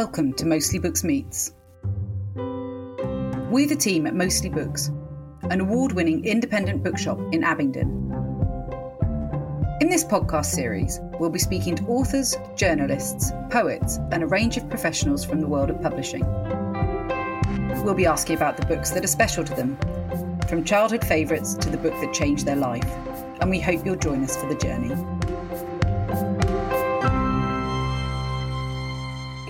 [0.00, 1.54] Welcome to Mostly Books Meets.
[2.36, 4.92] We're the team at Mostly Books,
[5.50, 7.88] an award winning independent bookshop in Abingdon.
[9.80, 14.70] In this podcast series, we'll be speaking to authors, journalists, poets, and a range of
[14.70, 16.24] professionals from the world of publishing.
[17.82, 19.76] We'll be asking about the books that are special to them,
[20.46, 22.88] from childhood favourites to the book that changed their life,
[23.40, 24.94] and we hope you'll join us for the journey.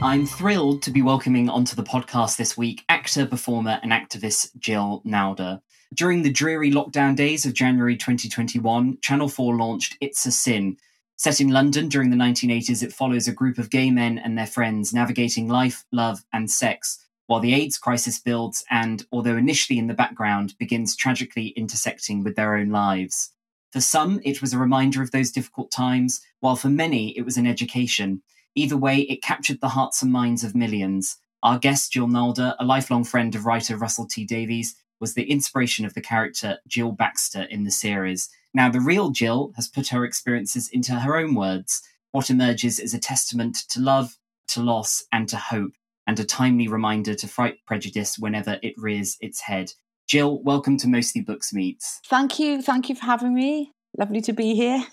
[0.00, 5.02] I'm thrilled to be welcoming onto the podcast this week actor, performer, and activist Jill
[5.04, 5.60] Nalder.
[5.92, 10.76] During the dreary lockdown days of January 2021, Channel 4 launched It's a Sin.
[11.16, 14.46] Set in London during the 1980s, it follows a group of gay men and their
[14.46, 19.88] friends navigating life, love, and sex, while the AIDS crisis builds and, although initially in
[19.88, 23.32] the background, begins tragically intersecting with their own lives.
[23.72, 27.36] For some, it was a reminder of those difficult times, while for many, it was
[27.36, 28.22] an education.
[28.58, 31.18] Either way, it captured the hearts and minds of millions.
[31.44, 35.84] Our guest, Jill Nalder, a lifelong friend of writer Russell T Davies, was the inspiration
[35.84, 38.28] of the character Jill Baxter in the series.
[38.52, 41.82] Now, the real Jill has put her experiences into her own words.
[42.10, 44.16] What emerges is a testament to love,
[44.48, 45.74] to loss, and to hope,
[46.08, 49.72] and a timely reminder to fight prejudice whenever it rears its head.
[50.08, 52.00] Jill, welcome to Mostly Books Meets.
[52.06, 52.60] Thank you.
[52.60, 53.70] Thank you for having me.
[53.96, 54.84] Lovely to be here.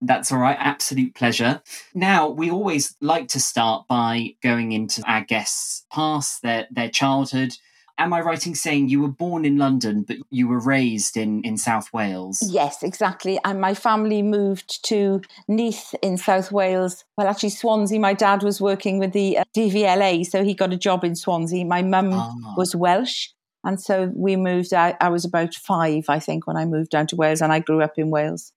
[0.00, 0.56] That's all right.
[0.60, 1.62] Absolute pleasure.
[1.94, 7.52] Now, we always like to start by going into our guests' past, their, their childhood.
[7.98, 11.40] Am I right in saying you were born in London, but you were raised in,
[11.44, 12.46] in South Wales?
[12.46, 13.38] Yes, exactly.
[13.42, 17.04] And my family moved to Neath in South Wales.
[17.16, 17.98] Well, actually, Swansea.
[17.98, 21.64] My dad was working with the uh, DVLA, so he got a job in Swansea.
[21.64, 22.34] My mum Ah.
[22.58, 23.28] was Welsh.
[23.64, 24.94] And so we moved out.
[25.00, 27.82] I was about five, I think, when I moved down to Wales, and I grew
[27.82, 28.52] up in Wales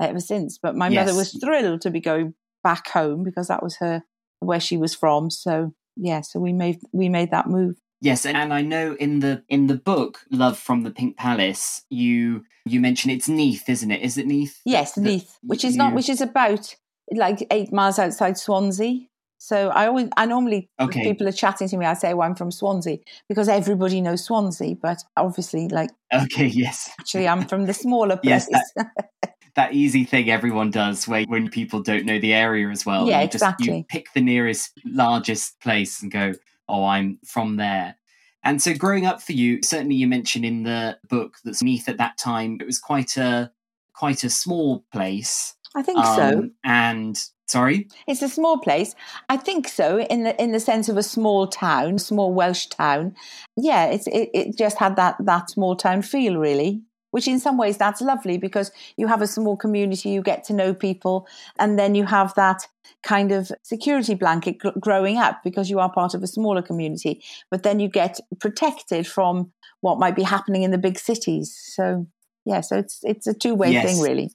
[0.00, 0.58] ever since.
[0.58, 4.02] But my mother was thrilled to be going back home because that was her
[4.40, 5.30] where she was from.
[5.30, 7.76] So yeah, so we made we made that move.
[8.00, 11.82] Yes, and, and I know in the in the book Love from the Pink Palace,
[11.88, 14.02] you you mention it's Neath, isn't it?
[14.02, 14.60] Is it Neath?
[14.64, 16.74] Yes, Neath, which is not which is about
[17.10, 19.06] like eight miles outside Swansea.
[19.38, 21.02] So I always I normally Okay.
[21.04, 22.98] people are chatting to me, I say, "Oh, I'm from Swansea,"
[23.28, 26.90] because everybody knows Swansea, but obviously, like Okay, yes.
[27.00, 28.48] actually, I'm from the smaller place.
[28.50, 29.35] Yes, That
[29.72, 33.08] easy thing everyone does where when people don't know the area as well.
[33.08, 36.34] Yeah, you just you pick the nearest largest place and go,
[36.68, 37.96] Oh, I'm from there.
[38.44, 41.98] And so growing up for you, certainly you mentioned in the book that Neath at
[41.98, 43.50] that time, it was quite a
[43.92, 45.56] quite a small place.
[45.74, 46.38] I think so.
[46.38, 47.88] Um, And sorry?
[48.06, 48.94] It's a small place.
[49.28, 53.14] I think so in the in the sense of a small town, small Welsh town.
[53.56, 56.82] Yeah, it's it, it just had that that small town feel really.
[57.16, 60.52] Which in some ways that's lovely because you have a small community, you get to
[60.52, 61.26] know people,
[61.58, 62.60] and then you have that
[63.02, 67.22] kind of security blanket gr- growing up because you are part of a smaller community.
[67.50, 69.50] But then you get protected from
[69.80, 71.58] what might be happening in the big cities.
[71.74, 72.06] So
[72.44, 73.86] yeah, so it's it's a two way Yes.
[73.86, 74.30] thing really.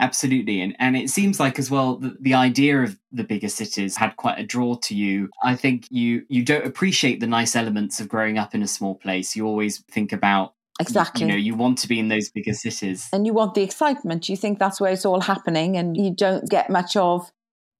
[0.00, 0.60] Absolutely.
[0.60, 4.16] And and it seems like as well the, the idea of the bigger cities had
[4.16, 5.28] quite a draw to you.
[5.44, 8.96] I think you you don't appreciate the nice elements of growing up in a small
[8.96, 9.36] place.
[9.36, 11.22] You always think about Exactly.
[11.26, 13.08] you know, you want to be in those bigger cities.
[13.12, 14.28] and you want the excitement.
[14.28, 17.30] You think that's where it's all happening, and you don't get much of.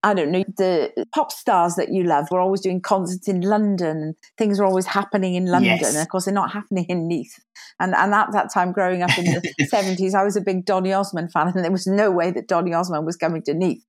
[0.06, 3.96] I don't know the pop stars that you love were always doing concerts in London.
[4.02, 5.94] and Things were always happening in London, Yes.
[5.94, 7.38] and of course they're not happening in Neath.
[7.80, 10.92] And and at that time, growing up in the seventies, I was a big Donny
[10.92, 13.82] Osmond fan, and there was no way that Donny Osmond was coming to Neath.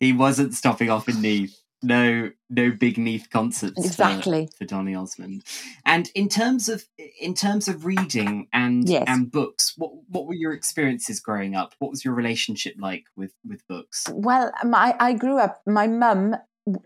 [0.00, 1.58] he wasn't stopping off in Neath.
[1.82, 4.48] No, no big Neath concerts for- Exactly.
[4.58, 5.44] for, Donny Osmond.
[5.84, 6.84] And in terms of
[7.20, 9.04] in terms of reading and Yes.
[9.08, 11.74] and books, what what were your experiences growing up?
[11.78, 14.04] What was your relationship like with with books?
[14.12, 15.60] Well, my I grew up.
[15.66, 16.36] My mum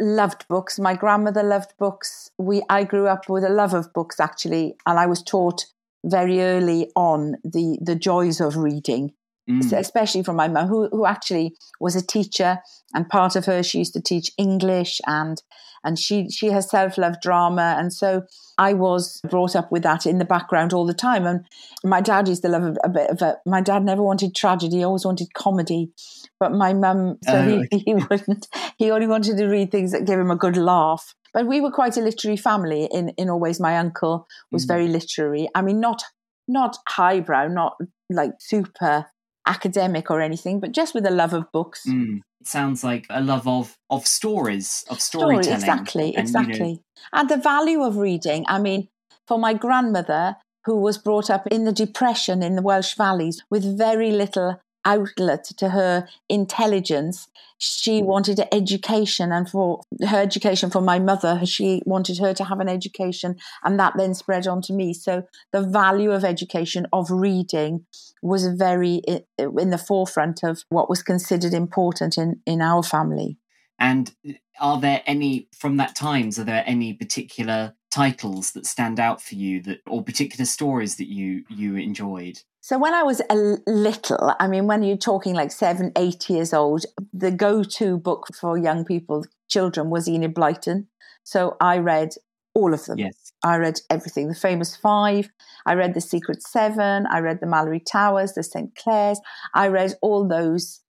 [0.00, 0.79] loved books.
[0.79, 2.31] My grandmother loved books.
[2.38, 5.67] We I grew up with a love of books actually, and I was taught
[6.05, 9.12] very early on the the joys of reading,
[9.49, 9.73] Mm.
[9.79, 12.59] especially from my mum, who who actually was a teacher,
[12.95, 15.41] and part of her she used to teach English, and
[15.85, 18.23] and she she herself loved drama, and so
[18.59, 21.27] I was brought up with that in the background all the time.
[21.27, 21.47] And
[21.85, 23.37] my dad used to love a, a bit of a.
[23.47, 25.93] My dad never wanted tragedy; he always wanted comedy.
[26.41, 28.49] But my mum, so Oh, he, he wouldn't.
[28.79, 31.15] He only wanted to read things that gave him a good laugh.
[31.33, 33.61] But we were quite a literary family in in all ways.
[33.61, 34.69] My uncle was Mhm.
[34.69, 35.49] very literary.
[35.55, 36.03] I mean, not
[36.49, 37.77] not highbrow, not
[38.11, 39.07] like super
[39.47, 41.85] academic or anything, but just with a love of books.
[41.87, 42.21] Mm.
[42.41, 45.57] It sounds like a love of of stories, of Story, storytelling.
[45.57, 46.83] exactly, and, you know, exactly.
[47.13, 48.45] And the value of reading.
[48.49, 48.89] I mean,
[49.27, 53.79] for my grandmother, who was brought up in the Depression in the Welsh valleys with
[53.79, 57.29] very little outlet to her intelligence.
[57.59, 62.61] She wanted education, and for her education, for my mother, she wanted her to have
[62.61, 64.94] an education, and that then spread on to me.
[64.94, 67.87] So the value of education, of reading,
[68.23, 69.03] was very
[69.38, 73.38] in the forefront of what was considered important in, in our family.
[73.79, 74.15] And
[74.61, 76.38] are there any from that times?
[76.38, 81.09] Are there any particular titles that stand out for you that or particular stories that
[81.09, 83.37] you you enjoyed so when i was a
[83.67, 88.59] little i mean when you're talking like seven eight years old the go-to book for
[88.59, 90.87] young people children was enid blyton.
[91.23, 92.11] So i read
[92.55, 92.99] all of them.
[92.99, 93.33] Yes.
[93.45, 95.29] I read everything the famous five.
[95.67, 97.07] I read the secret seven.
[97.07, 99.21] I read the Malory Towers the St Clare's
[99.55, 100.81] i read all those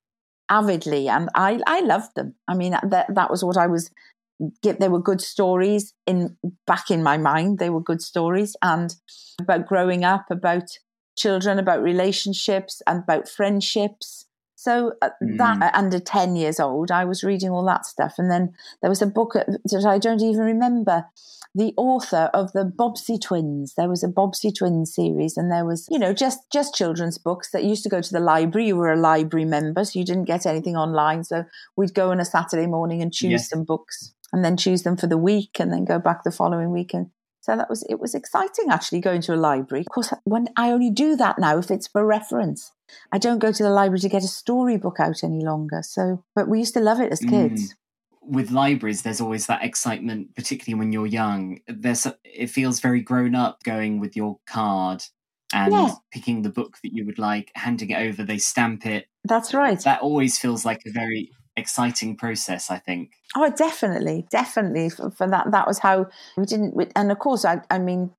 [0.50, 2.35] avidly and i i loved them.
[2.47, 3.91] I mean that that was what i was
[4.62, 8.56] get there were good stories in back in my mind they were good stories.
[8.62, 8.95] And
[9.39, 10.69] about growing up about
[11.17, 14.25] children about relationships and about friendships
[14.55, 15.37] so uh, mm.
[15.37, 18.89] that uh, under 10 years old i was reading all that stuff and then there
[18.89, 21.05] was a book that i don't even remember
[21.57, 23.73] the author of the Bobbsey Twins.
[23.75, 27.49] There was a Bobbsey Twins series, and there was, you know, just just children's books
[27.51, 28.67] that used to go to the library.
[28.67, 31.23] You were a library member, so you didn't get anything online.
[31.23, 33.49] So we'd go on a Saturday morning and choose yes.
[33.49, 36.71] some books and then choose them for the week and then go back the following
[36.71, 37.09] week and
[37.47, 39.85] so that was it was exciting actually going to a library.
[39.88, 42.73] Of course when i only do that now if it's for reference.
[43.11, 45.81] I don't go to the library to get a storybook out any longer.
[45.81, 47.73] So but we used to love it as kids.
[47.73, 47.75] Mm.
[48.21, 51.59] with libraries there's always that excitement particularly when you're young.
[51.67, 55.03] There's it feels very grown up going with your card
[55.53, 55.91] and yeah.
[56.11, 59.07] picking the book that you would like handing it over they stamp it.
[59.23, 59.79] That's right.
[59.79, 65.27] That always feels like a very exciting process i think oh definitely definitely for, for
[65.27, 66.06] that that was how
[66.38, 68.12] we didn't and of course i i mean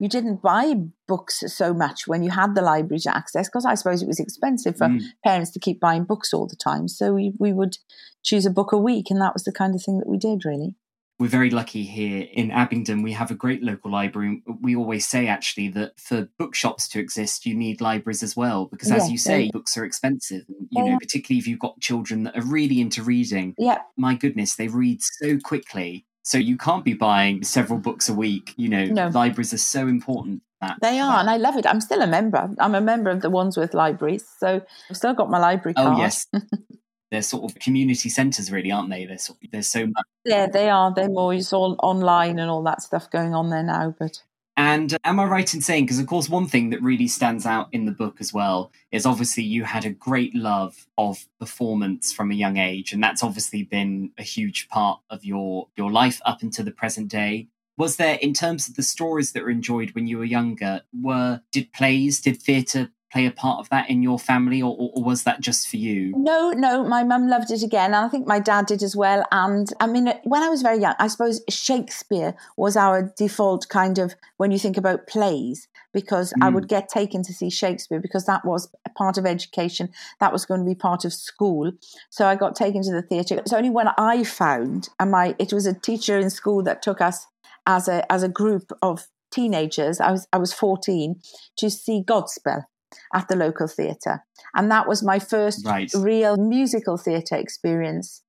[0.00, 0.74] you didn't buy
[1.08, 4.20] books so much when you had the library to access because I suppose it was
[4.20, 5.02] expensive for mm.
[5.24, 6.86] parents to keep buying books all the time.
[6.86, 7.78] So we, we would
[8.22, 10.44] choose a book a week, and that was the kind of thing that we did,
[10.44, 10.76] really
[11.18, 13.02] we're very lucky here in Abingdon.
[13.02, 14.42] We have a great local library.
[14.60, 18.92] We always say actually that for bookshops to exist, you need libraries as well, because
[18.92, 19.50] as you say, yeah.
[19.52, 20.44] books are expensive.
[20.48, 20.92] You yeah.
[20.92, 23.54] know, particularly if you've got children that are really into reading.
[23.58, 23.78] Yeah.
[23.96, 26.06] My goodness, they read so quickly.
[26.22, 28.54] So you can't be buying several books a week.
[28.56, 29.08] You know, no.
[29.08, 30.42] libraries are so important.
[30.60, 31.20] That, they are, that.
[31.20, 31.66] and I love it.
[31.66, 32.50] I'm still a member.
[32.58, 34.60] I'm a member of the Wandsworth Libraries, so
[34.90, 35.96] I've still got my library oh, card.
[35.96, 36.26] Oh yes,
[37.10, 39.06] they're sort of community centres, really, aren't they?
[39.06, 40.04] There's there's so much.
[40.24, 40.92] Yeah, they are.
[40.92, 43.94] They're more it's all online and all that stuff going on there now.
[43.98, 44.22] But
[44.56, 47.46] and uh, am I right in saying, because of course, one thing that really stands
[47.46, 52.12] out in the book as well is obviously you had a great love of performance
[52.12, 56.20] from a young age, and that's obviously been a huge part of your your life
[56.26, 57.48] up until the present day.
[57.78, 61.40] Was there, in terms of the stories that were enjoyed when you were younger, were
[61.52, 65.24] did plays, did theatre play a part of that in your family, or, or, was
[65.24, 66.12] that just for you?
[66.16, 66.84] No, no.
[66.84, 69.24] My mum loved it again, and I think my dad did as well.
[69.32, 73.98] And I mean, when I was very young, I suppose Shakespeare was our default kind
[73.98, 76.44] of when you think about plays, because mm.
[76.44, 79.90] I would get taken to see Shakespeare because that was a part of education,
[80.20, 81.72] that was going to be part of school.
[82.10, 83.36] So I got taken to the theatre.
[83.36, 87.00] It's only when I found, and my it was a teacher in school that took
[87.00, 87.26] us
[87.66, 90.00] as a as a group of teenagers.
[90.00, 91.20] I was I was fourteen
[91.56, 92.64] to see Godspell
[93.12, 94.24] at the local theatre.
[94.54, 95.90] And that was my first right.
[95.94, 98.22] real musical theatre experience.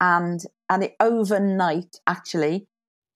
[0.00, 2.66] And and it overnight actually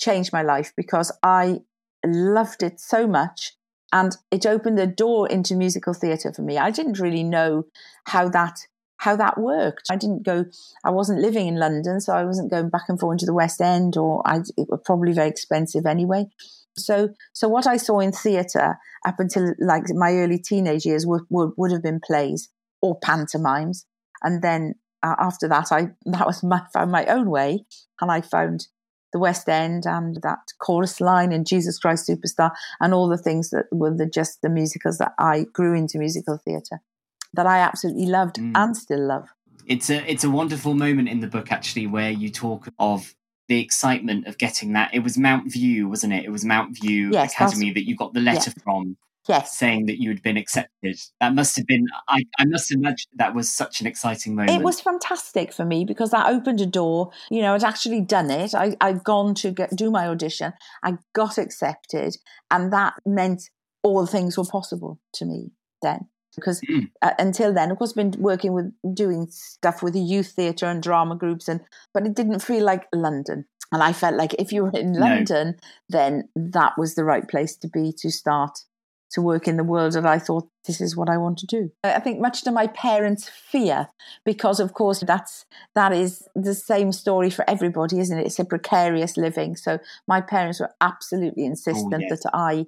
[0.01, 1.61] changed my life because I
[2.05, 3.53] loved it so much
[3.93, 6.59] and it opened the door into musical theatre for me.
[6.59, 7.67] I didn't really know
[8.05, 8.67] how that
[8.99, 9.89] how that worked.
[9.91, 10.45] I didn't go.
[10.85, 13.61] I wasn't living in London, so I wasn't going back and forth into the West
[13.61, 16.27] End, or I, it was probably very expensive anyway.
[16.85, 21.23] So, so what I saw in theatre up until like my early teenage years would,
[21.31, 22.49] would, would have been plays
[22.83, 23.87] or pantomimes,
[24.23, 27.65] and then uh, after that, I that was my found my own way,
[28.01, 28.67] and I found
[29.13, 33.51] the West End and that chorus line and Jesus Christ Superstar and all the things
[33.51, 36.81] that were the, just the musicals that I grew into musical theatre
[37.35, 38.53] that I absolutely loved mm.
[38.55, 39.29] and still love.
[39.67, 43.15] It's a it's a wonderful moment in the book actually where you talk of
[43.51, 44.95] the excitement of getting that.
[44.95, 46.25] It was Mountview, wasn't it?
[46.25, 48.63] It was Mountview yes, Academy that you got the letter yeah.
[48.63, 48.97] from.
[49.29, 49.57] Yes.
[49.57, 50.99] Saying that you had been accepted.
[51.21, 54.59] That must have been, I, I must imagine that was such an exciting moment.
[54.59, 57.11] It was fantastic for me because that opened a door.
[57.31, 58.55] You know, I'd actually done it.
[58.55, 60.53] I, I'd gone to get, do my audition.
[60.83, 62.17] I got accepted.
[62.51, 63.51] And that meant
[63.83, 65.51] all things were possible to me
[65.83, 66.91] then because mm.
[67.03, 70.83] uh, until then, of course, I've been working with doing stuff with youth theatre and
[70.83, 71.61] drama groups, and
[71.93, 73.47] but it didn't feel like London.
[73.73, 75.55] And I felt like if you were in London, no.
[75.89, 78.65] then that was the right place to be to start
[79.13, 81.71] to work in the world and I thought this is what I want to do.
[81.83, 83.89] I think much to my parents' fear,
[84.25, 88.27] because of course that's that is the same story for everybody, isn't it?
[88.27, 89.57] It's a precarious living.
[89.57, 92.23] So my parents were absolutely oh, insistent oh, yes.
[92.23, 92.67] that I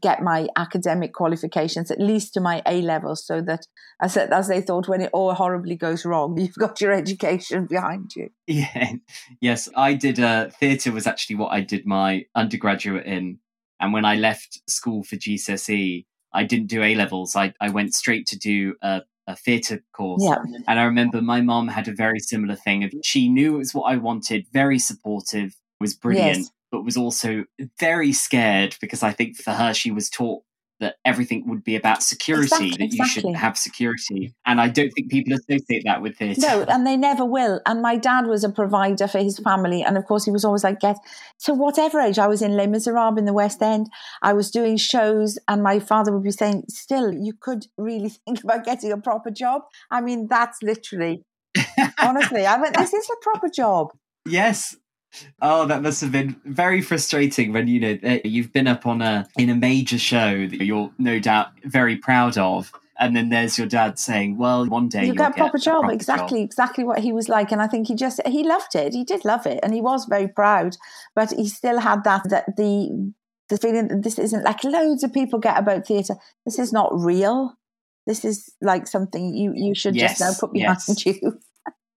[0.00, 3.66] get my academic qualifications at least to my A level so that
[4.02, 8.10] as, as they thought when it all horribly goes wrong you've got your education behind
[8.16, 8.28] you.
[8.46, 8.92] Yeah.
[9.40, 13.38] Yes I did uh, theatre was actually what I did my undergraduate in.
[13.78, 17.36] And when I left school for GCSE I didn't do A levels.
[17.36, 20.22] I, I went straight to do a, a theatre course.
[20.24, 20.36] Yeah.
[20.66, 23.74] and I remember my mom had a very similar thing of she knew it was
[23.74, 26.38] what I wanted very supportive was brilliant.
[26.38, 27.44] Yes but was also
[27.80, 30.42] very scared because I think for her, she was taught
[30.78, 33.22] that everything would be about security, exactly, that you exactly.
[33.22, 34.34] should have security.
[34.44, 36.42] And I don't think people associate that with theatre.
[36.42, 37.62] No, and they never will.
[37.64, 39.82] And my dad was a provider for his family.
[39.82, 40.98] And of course, he was always like, get.
[41.38, 43.86] So, whatever age, I was in Les Miserables in the West End,
[44.20, 48.44] I was doing shows, and my father would be saying, still, you could really think
[48.44, 49.62] about getting a proper job.
[49.90, 51.22] I mean, that's literally,
[51.98, 53.92] honestly, I went, this is a proper job.
[54.28, 54.74] Yes,
[55.40, 59.02] Oh, that must have been very frustrating when you know eh, you've been up on
[59.02, 63.58] a in a major show that you're no doubt very proud of, and then there's
[63.58, 66.46] your dad saying, "Well, one day you get a proper job." Proper exactly, job.
[66.46, 68.92] exactly what he was like, and I think he just he loved it.
[68.92, 70.76] He did love it, and he was very proud,
[71.14, 73.12] but he still had that that the
[73.48, 76.16] the feeling that this isn't like loads of people get about theatre.
[76.44, 77.54] This is not real.
[78.06, 81.06] This is like something you you should yes, just now put behind yes.
[81.22, 81.40] you.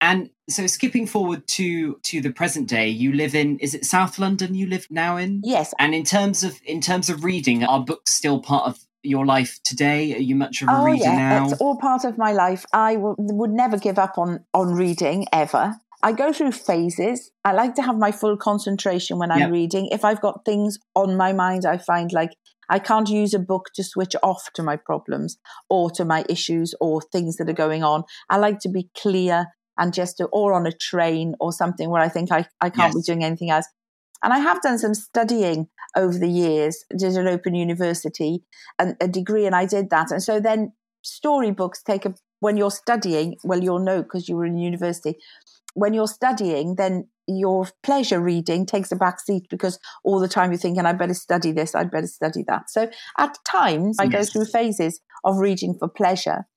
[0.01, 4.17] And so skipping forward to to the present day, you live in is it South
[4.17, 5.41] London you live now in?
[5.43, 5.73] Yes.
[5.77, 9.59] And in terms of in terms of reading, are books still part of your life
[9.63, 10.15] today?
[10.15, 11.39] Are you much of a oh, reader yeah.
[11.39, 11.49] now?
[11.49, 12.65] It's all part of my life.
[12.73, 15.75] I w- would never give up on on reading ever.
[16.01, 17.31] I go through phases.
[17.43, 19.51] I like to have my full concentration when I'm yep.
[19.51, 19.89] reading.
[19.91, 22.31] If I've got things on my mind, I find like
[22.69, 25.37] I can't use a book to switch off to my problems
[25.69, 28.03] or to my issues or things that are going on.
[28.29, 29.47] I like to be clear
[29.79, 32.93] and just to, or on a train or something where I think I, I can't
[32.93, 32.95] yes.
[32.95, 33.65] be doing anything else.
[34.21, 38.43] And I have done some studying over the years, did an open university
[38.77, 40.11] and a degree, and I did that.
[40.11, 44.45] And so then storybooks take a, when you're studying, well, you'll know because you were
[44.45, 45.15] in university.
[45.73, 50.51] When you're studying, then your pleasure reading takes a back seat because all the time
[50.51, 52.69] you're thinking, I better study this, I'd better study that.
[52.69, 54.11] So at times I yes.
[54.11, 56.47] go through phases of reading for pleasure.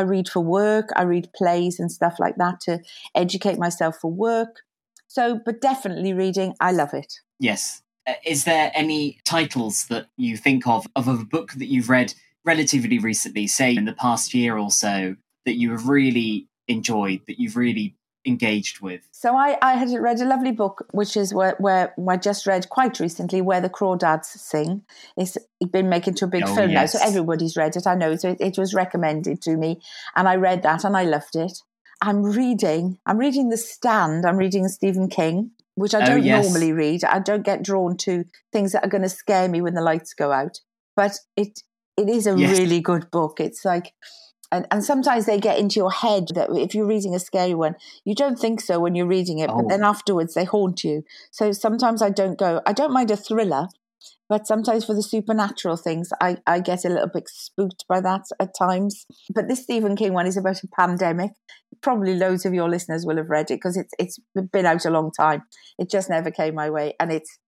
[0.00, 2.80] I read for work, I read plays and stuff like that to
[3.14, 4.62] educate myself for work.
[5.08, 7.20] So, but definitely reading, I love it.
[7.38, 7.82] Yes.
[8.06, 12.14] Uh, is there any titles that you think of of a book that you've read
[12.44, 17.38] relatively recently, say in the past year or so, that you have really enjoyed, that
[17.38, 17.96] you've really
[18.26, 19.02] engaged with?
[19.12, 22.68] So I, I had read a lovely book, which is where, where I just read
[22.68, 24.82] quite recently, where the crawdads sing.
[25.16, 25.36] It's
[25.70, 26.94] been making to a big oh, film yes.
[26.94, 27.86] now, so everybody's read it.
[27.86, 29.80] I know, so it, it was recommended to me,
[30.16, 31.58] and I read that, and I loved it.
[32.02, 32.98] I'm reading.
[33.04, 34.24] I'm reading The Stand.
[34.24, 36.44] I'm reading Stephen King, which I oh, don't oh, yes.
[36.44, 37.04] normally read.
[37.04, 40.14] I don't get drawn to things that are going to scare me when the lights
[40.14, 40.60] go out.
[40.96, 41.60] But it
[41.96, 42.58] it is a yes.
[42.58, 43.40] really good book.
[43.40, 43.92] It's like
[44.52, 47.76] and, and sometimes they get into your head that if you're reading a scary one,
[48.04, 49.56] you don't think so when you're reading it, oh.
[49.56, 49.88] but then oh.
[49.88, 51.04] afterwards they haunt you.
[51.30, 53.68] So sometimes I don't go, I don't mind a thriller,
[54.28, 58.26] but sometimes for the supernatural things, I, I get a little bit spooked by that
[58.38, 59.04] at times.
[59.34, 61.32] But this Stephen King one is about a pandemic.
[61.80, 64.18] Probably loads of your listeners will have read it because it's it's
[64.52, 65.42] been out a long time.
[65.78, 67.38] It just never came my way, and it's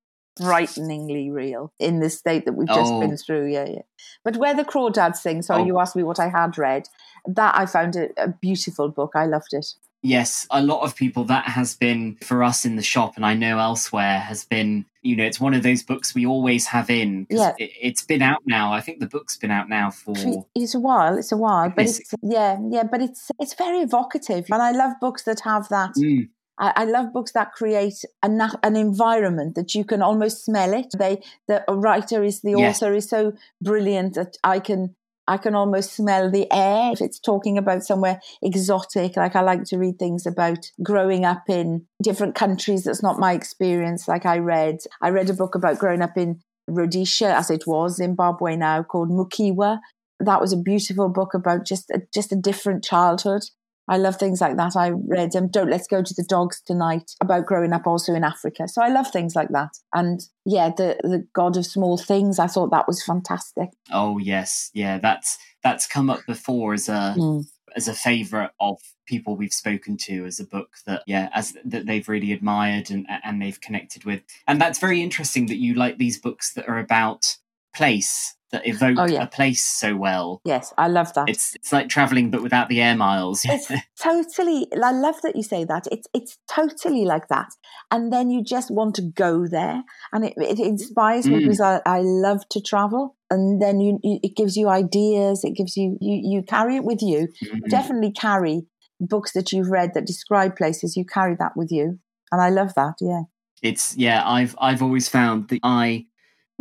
[0.41, 3.01] frighteningly real in the state that we've just oh.
[3.01, 3.47] been through.
[3.47, 3.83] Yeah, yeah.
[4.25, 5.65] But where the crawdads sing, so oh.
[5.65, 6.89] you asked me what I had read.
[7.27, 9.13] That I found a, a beautiful book.
[9.15, 9.67] I loved it.
[10.05, 13.35] Yes, a lot of people that has been for us in the shop, and I
[13.35, 14.87] know elsewhere has been.
[15.03, 17.27] You know, it's one of those books we always have in.
[17.31, 18.73] Yeah, it, has been out now.
[18.73, 20.15] I think the book's been out now for.
[20.57, 21.17] It's a while.
[21.17, 24.95] It's a while, but it's yeah, yeah, but it's it's very evocative, and I love
[25.01, 25.93] books that have that.
[25.97, 26.31] Mm
[26.63, 30.87] I, I love books that create an, an environment that you can almost smell it.
[30.97, 32.81] They, the writer is the yes.
[32.81, 34.95] author is so brilliant that I can
[35.29, 39.17] I can almost smell the air if it's talking about somewhere exotic.
[39.17, 42.85] Like I like to read things about growing up in different countries.
[42.85, 44.09] That's not my experience.
[44.09, 47.97] Like I read, I read a book about growing up in Rhodesia, as it was
[47.97, 49.79] Zimbabwe now, called Mukiwa.
[50.19, 53.43] That was a beautiful book about just a, just a different childhood.
[53.89, 54.77] I love things like that.
[54.77, 58.25] I read um, Don't Let's Go to the Dogs Tonight about growing up also in
[58.25, 58.69] Africa.
[58.69, 59.71] So I love things like that.
[59.93, 63.71] And yeah, the the God of Small Things, I thought that was fantastic.
[63.91, 64.71] Oh yes.
[64.73, 67.45] Yeah, that's that's come up before as a mm.
[67.77, 71.87] as a favourite of people we've spoken to as a book that yeah as that
[71.87, 75.99] they've really admired and and they've connected with and that's very interesting that you like
[75.99, 77.37] these books that are about
[77.75, 79.23] place that evoke Oh, yeah.
[79.23, 80.41] a place so well.
[80.45, 81.29] Yes, I love that.
[81.29, 83.41] It's it's like traveling but without the air miles.
[83.49, 87.49] it's totally i love that you say that it's it's totally like that
[87.91, 91.41] and then you just want to go there and it, it inspires me Mm.
[91.43, 95.55] because I, I love to travel and then you, you it gives you ideas it
[95.57, 97.69] gives you you you carry it with you Mhm.
[97.69, 98.63] definitely carry
[99.01, 101.99] books that you've read that describe places you carry that with you
[102.33, 103.23] and i love that yeah
[103.63, 106.07] It's yeah, I've I've always found that I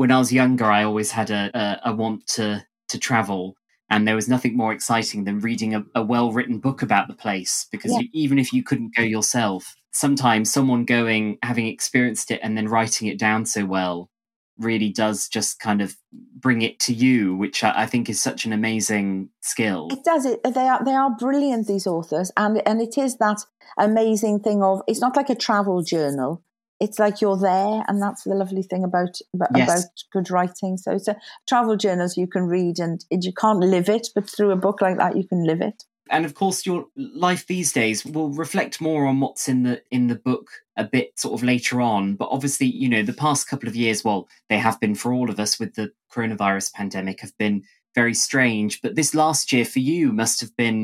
[0.01, 3.55] when I was younger I always had a a, a want to to travel
[3.91, 7.13] and there was nothing more exciting than reading a, a well written book about the
[7.13, 7.99] place because Yeah.
[7.99, 12.67] you, even if you couldn't go yourself, sometimes someone going having experienced it and then
[12.67, 14.09] writing it down so well
[14.57, 15.97] really does just kind of
[16.45, 19.89] bring it to you, which I, I think is such an amazing skill.
[19.91, 20.41] It does it.
[20.43, 21.67] They are they are brilliant.
[21.67, 23.39] These authors, and and it is that
[23.77, 26.43] amazing thing of it's not like a travel journal.
[26.81, 29.85] It's like you're there, and that's the lovely thing about about, Yes.
[30.11, 30.77] good writing.
[30.77, 31.15] So it's a
[31.47, 34.97] travel journals you can read, and you can't live it, but through a book like
[34.97, 35.83] that, you can live it.
[36.09, 36.87] and of course your
[37.27, 41.07] life these days will reflect more on what's in the in the book a bit
[41.17, 44.57] sort of later on but obviously you know the past couple of years well they
[44.57, 47.61] have been for all of us with the coronavirus pandemic have been
[47.95, 50.79] very strange but this last year for you must have been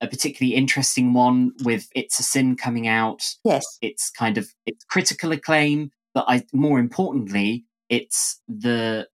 [0.00, 3.22] a particularly interesting one with it's a sin coming out.
[3.44, 9.06] Yes, it's kind of it's critical acclaim but i more importantly it's the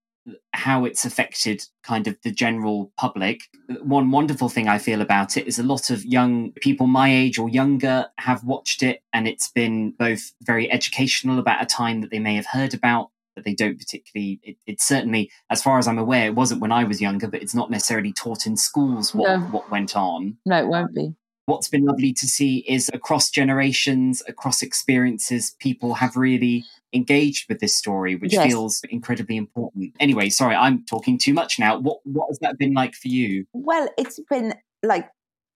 [0.53, 3.41] how it's affected kind of the general public.
[3.83, 7.39] One wonderful thing i feel about it is a lot of young people my age
[7.39, 12.13] or younger have watched it and it's been both very educational about a time that
[12.13, 15.87] they may have heard about but they don't particularly it, it's certainly as far as
[15.89, 19.15] i'm aware it wasn't when i was younger but it's not necessarily taught in schools
[19.15, 19.47] what, No.
[19.47, 21.15] what went on no, it won't be.
[21.47, 27.59] what's been lovely to see is across generations, across experiences, people have really engaged with
[27.61, 28.47] this story, which Yes.
[28.47, 29.93] feels incredibly important.
[29.99, 31.79] Anyway, sorry, I'm talking too much now.
[31.79, 33.47] What what has that been like for you?
[33.55, 34.55] Well, it's been
[34.85, 35.09] like,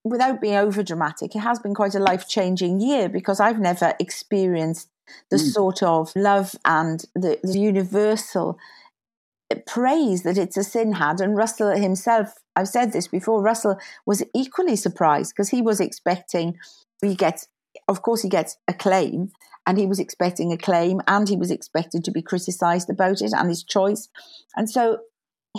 [0.03, 3.93] without being over dramatic, it has been quite a life changing year because I've never
[3.99, 4.89] experienced
[5.29, 5.51] the Mm.
[5.53, 8.57] sort of love and the, the universal
[9.65, 11.21] praise that It's a Sin had.
[11.21, 16.57] And Russell himself, I've said this before, Russell was equally surprised because he was expecting,
[17.01, 17.47] he gets,
[17.87, 19.31] of course, he gets acclaim.
[19.65, 23.49] And he was expecting acclaim and he was expected to be criticized about it and
[23.49, 24.07] his choice.
[24.55, 24.99] And so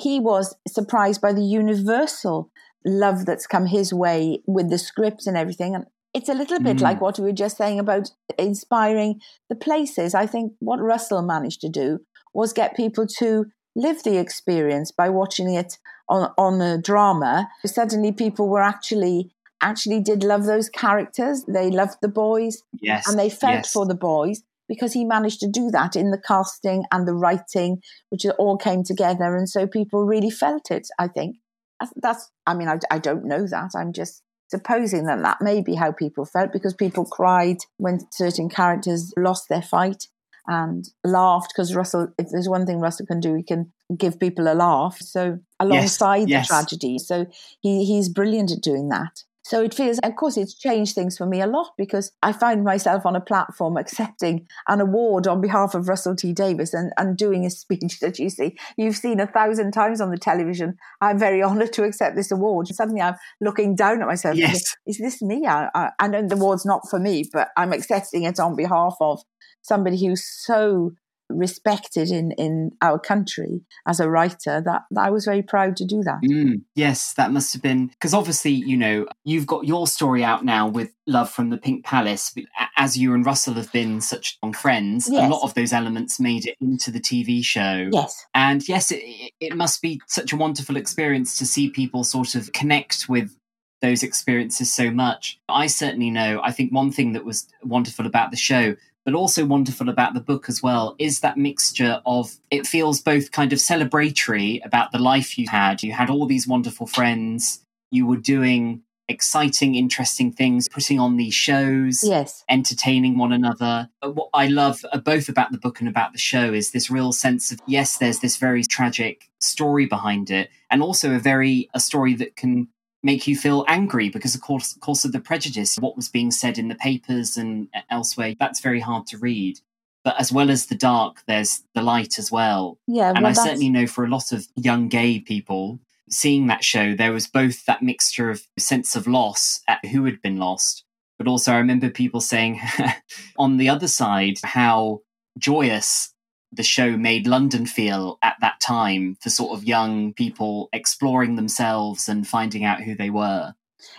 [0.00, 2.50] he was surprised by the universal
[2.86, 5.74] love that's come his way with the script and everything.
[5.74, 6.82] And it's a little bit Mm.
[6.82, 10.14] like what we were just saying about inspiring the places.
[10.14, 12.00] I think what Russell managed to do
[12.34, 17.48] was get people to live the experience by watching it on, on a drama.
[17.64, 21.44] Suddenly people were actually actually did love those characters.
[21.48, 23.08] They loved the boys Yes.
[23.08, 23.72] and they felt yes.
[23.72, 27.82] for the boys because he managed to do that in the casting and the writing,
[28.10, 29.36] which all came together.
[29.36, 31.36] And so people really felt it, I think.
[31.80, 33.70] That's- That's, I mean, I, I don't know that.
[33.74, 38.48] I'm just supposing that that may be how people felt because people cried when certain
[38.48, 40.08] characters lost their fight
[40.46, 44.50] and laughed because Russell, if there's one thing Russell can do, he can give people
[44.50, 44.96] a laugh.
[45.00, 46.48] So alongside yes.
[46.48, 46.98] the tragedy.
[46.98, 47.26] So
[47.60, 49.24] he, he's brilliant at doing that.
[49.48, 52.64] So it feels, of course, it's changed things for me a lot because I find
[52.64, 57.16] myself on a platform accepting an award on behalf of Russell T Davies and, and
[57.16, 60.76] doing a speech that you see, you've seen a thousand times on the television.
[61.00, 62.68] I'm very honoured to accept this award.
[62.68, 64.34] Suddenly I'm looking down at myself.
[64.34, 64.76] thinking, Yes.
[64.86, 65.46] Is this me?
[65.46, 68.96] I, I, I know the award's not for me, but I'm accepting it on behalf
[69.00, 69.22] of
[69.62, 70.92] somebody who's so
[71.28, 75.84] respected in, in our country as a writer that, that I was very proud to
[75.84, 76.18] do that.
[76.24, 80.44] Mm, yes, that must have been because obviously, you know, you've got your story out
[80.44, 82.32] now with Love from the Pink Palace.
[82.34, 82.44] but
[82.76, 85.26] As you and Russell have been such long friends, Yes.
[85.30, 87.88] a lot of those elements made it into the TV show.
[87.92, 88.26] Yes.
[88.34, 92.34] And yes, it, it- it must be such a wonderful experience to see people sort
[92.34, 93.34] of connect with
[93.80, 95.38] those experiences so much.
[95.48, 98.74] I certainly know, I think one thing that was wonderful about the show,
[99.08, 103.32] but also wonderful about the book as well, is that mixture of it feels both
[103.32, 105.82] kind of celebratory about the life you had.
[105.82, 111.32] You had all these wonderful friends, you were doing exciting, interesting things, putting on these
[111.32, 112.44] shows Yes.
[112.50, 113.88] entertaining one another.
[114.02, 116.90] But What I love uh, both about the book and about the show is this
[116.90, 121.70] real sense of yes, there's this very tragic story behind it, and also a very
[121.72, 122.68] a story that can
[123.02, 126.30] make you feel angry because of course, of course of the prejudice, what was being
[126.30, 128.34] said in the papers and uh, elsewhere.
[128.38, 129.60] That's very hard to read.
[130.04, 132.78] But as well as the dark, there's the light as well.
[132.86, 133.08] Yeah.
[133.08, 135.80] And well, I that's- certainly know for a lot of young gay people,
[136.10, 140.22] seeing that show, there was both that mixture of sense of loss at who had
[140.22, 140.84] been lost,
[141.18, 142.60] but also I remember people saying
[143.38, 145.00] on the other side how
[145.38, 146.14] joyous
[146.52, 152.08] the show made London feel at that time for sort of young people exploring themselves
[152.08, 153.54] and finding out who they were.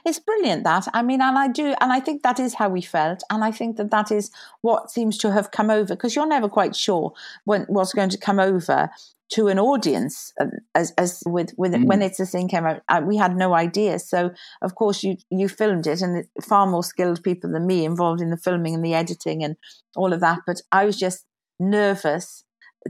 [0.05, 0.87] It's brilliant that.
[0.93, 3.23] I mean, and I do, and I think that is how we felt.
[3.29, 4.29] And I think that that is
[4.61, 7.13] what seems to have come over because you're never quite sure
[7.45, 8.89] when what's going to come over
[9.29, 11.85] to an audience uh, as, as with, with mm.
[11.85, 14.31] when It's a Sin came out uh, we had no idea so
[14.61, 18.31] of course you you filmed it and far more skilled people than me involved in
[18.31, 19.55] the filming and the editing and
[19.95, 21.25] all of that but i was just
[21.59, 22.43] nervous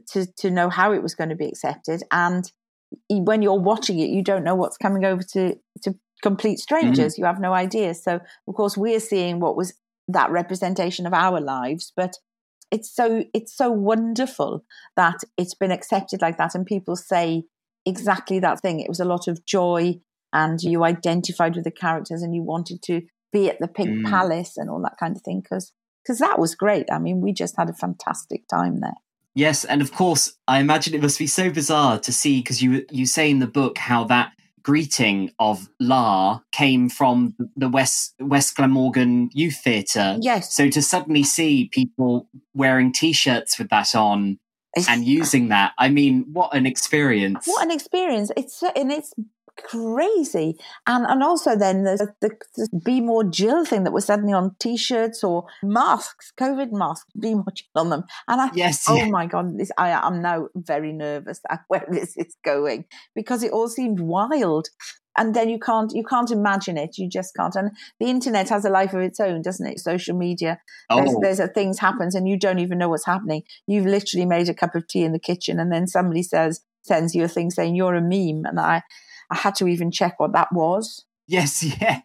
[0.08, 2.52] to to know how it was going to be accepted and
[3.10, 7.14] when you're watching it you don't know what's coming over to to complete strangers.
[7.14, 7.22] Mm-hmm.
[7.22, 7.94] You have no idea.
[7.94, 9.74] So, of course, we're seeing what was
[10.08, 12.16] that representation of our lives, but
[12.72, 14.64] it's so it's so wonderful
[14.96, 17.44] that it's been accepted like that, and people say
[17.86, 18.80] exactly that thing.
[18.80, 20.00] It was a lot of joy,
[20.34, 23.02] and you identified with the characters, and you wanted to
[23.32, 24.10] be at the Pink mm.
[24.10, 25.72] Palace and all that kind of thing because
[26.04, 26.88] because that was great.
[26.92, 28.98] I mean, we just had a fantastic time there.
[29.36, 32.86] Yes, and of course, I imagine it must be so bizarre to see because you
[32.92, 34.34] you say in the book how that
[34.64, 40.18] greeting of La came from the West West Glamorgan Youth Theatre.
[40.20, 40.54] Yes.
[40.54, 44.40] So to suddenly see people wearing T-shirts with that on
[44.88, 47.46] and using that, I mean, what an experience!
[47.46, 48.32] What an experience!
[48.38, 49.14] It's and it's
[49.64, 50.58] crazy.
[50.88, 54.56] And and also then there's the, the, Be More Jill thing that was suddenly on
[54.60, 58.04] t-shirts or masks, COVID masks, Be More Jill on them.
[58.28, 59.10] And I yes, oh yeah.
[59.10, 63.52] my God, this I am now very nervous at where this is going because it
[63.52, 64.70] all seemed wild.
[65.18, 66.98] And then you can't you can't imagine it.
[66.98, 67.56] You just can't.
[67.56, 69.80] And the internet has a life of its own, doesn't it?
[69.80, 70.60] Social media.
[70.90, 70.98] Oh.
[70.98, 73.44] There's, there's a things happens and you don't even know what's happening.
[73.68, 77.14] You've literally made a cup of tea in the kitchen and then somebody says sends
[77.14, 78.84] you a thing saying you're a meme and I
[79.30, 81.06] I had to even check what that was.
[81.28, 82.02] Yes, yeah.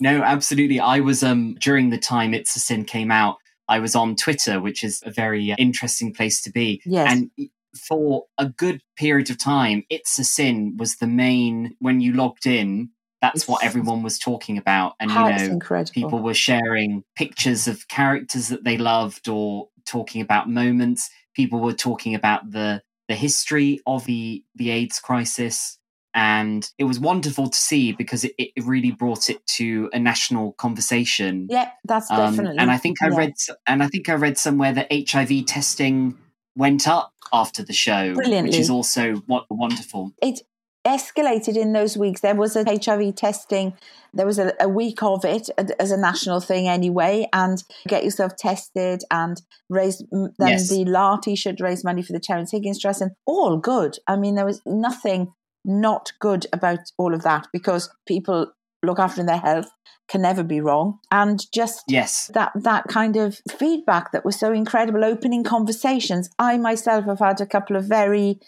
[0.00, 0.80] no, absolutely.
[0.80, 3.36] I was um during the time It's a Sin came out,
[3.68, 6.80] I was on Twitter, which is a very uh, interesting place to be.
[6.86, 7.12] Yes.
[7.12, 7.30] And
[7.76, 12.46] for a good period of time, It's a Sin was the main when you logged
[12.46, 14.94] in, that's it's, what everyone was talking about.
[15.00, 20.48] And you know, people were sharing pictures of characters that they loved or talking about
[20.48, 21.10] moments.
[21.34, 25.77] People were talking about the the history of the the AIDS crisis
[26.18, 30.50] and it was wonderful to see because it, it really brought it to a national
[30.54, 31.46] conversation.
[31.48, 32.58] Yeah, that's um, definitely.
[32.58, 33.16] And I think I yeah.
[33.16, 33.34] read,
[33.68, 36.18] and I think I read somewhere that HIV testing
[36.56, 38.50] went up after the show, Brilliantly.
[38.50, 40.10] which is also what wonderful.
[40.20, 40.40] It
[40.84, 42.20] escalated in those weeks.
[42.20, 43.74] There was a HIV testing.
[44.12, 48.34] There was a, a, week of it as a national thing anyway, and get yourself
[48.36, 50.02] tested and raise.
[50.10, 50.68] Then yes.
[50.68, 53.98] the La should raise money for the Terence Higgins Trust, and all good.
[54.08, 55.32] I mean, there was nothing
[55.68, 58.52] not good about all of that because people
[58.82, 59.68] look after their health
[60.08, 60.98] can never be wrong.
[61.10, 62.30] And just yes.
[62.34, 66.30] that that kind of feedback that was so incredible opening conversations.
[66.38, 68.40] I myself have had a couple of very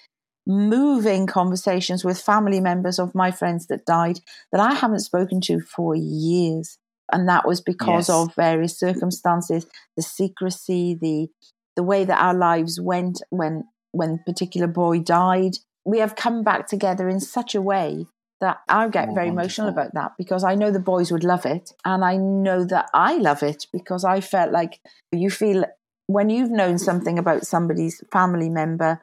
[0.46, 4.18] moving conversations with family members of my friends that died
[4.50, 6.78] that i haven't spoken to for years.
[7.12, 8.10] And that was because yes.
[8.10, 11.28] of various circumstances the secrecy the
[11.76, 16.66] the way that our lives went when when particular boy died we have come back
[16.66, 18.06] together in such a way
[18.40, 19.64] that I get oh, very wonderful.
[19.64, 21.72] emotional about that because I know the boys would love it.
[21.84, 24.80] And I know that I love it because I felt like
[25.12, 25.64] you feel
[26.06, 29.02] when you've known something about somebody's family member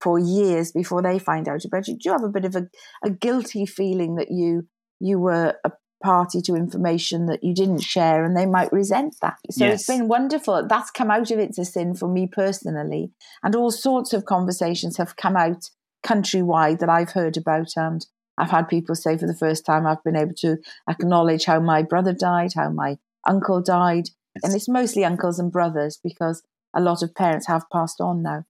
[0.00, 2.68] for years before they find out about you, do you have a bit of a,
[3.04, 4.66] a guilty feeling that you
[4.98, 9.36] you were a party to information that you didn't share and they might resent that.
[9.50, 9.80] So yes.
[9.80, 10.66] it's been wonderful.
[10.66, 13.12] That's come out of It's a Sin for me personally.
[13.42, 15.68] And all sorts of conversations have come out
[16.04, 17.72] countrywide that I've heard about.
[17.76, 18.04] And
[18.38, 20.56] I've had people say for the first time I've been able to
[20.88, 24.08] acknowledge how my brother died, how my uncle died.
[24.42, 26.42] And it's mostly uncles and brothers because
[26.74, 28.44] a lot of parents have passed on now.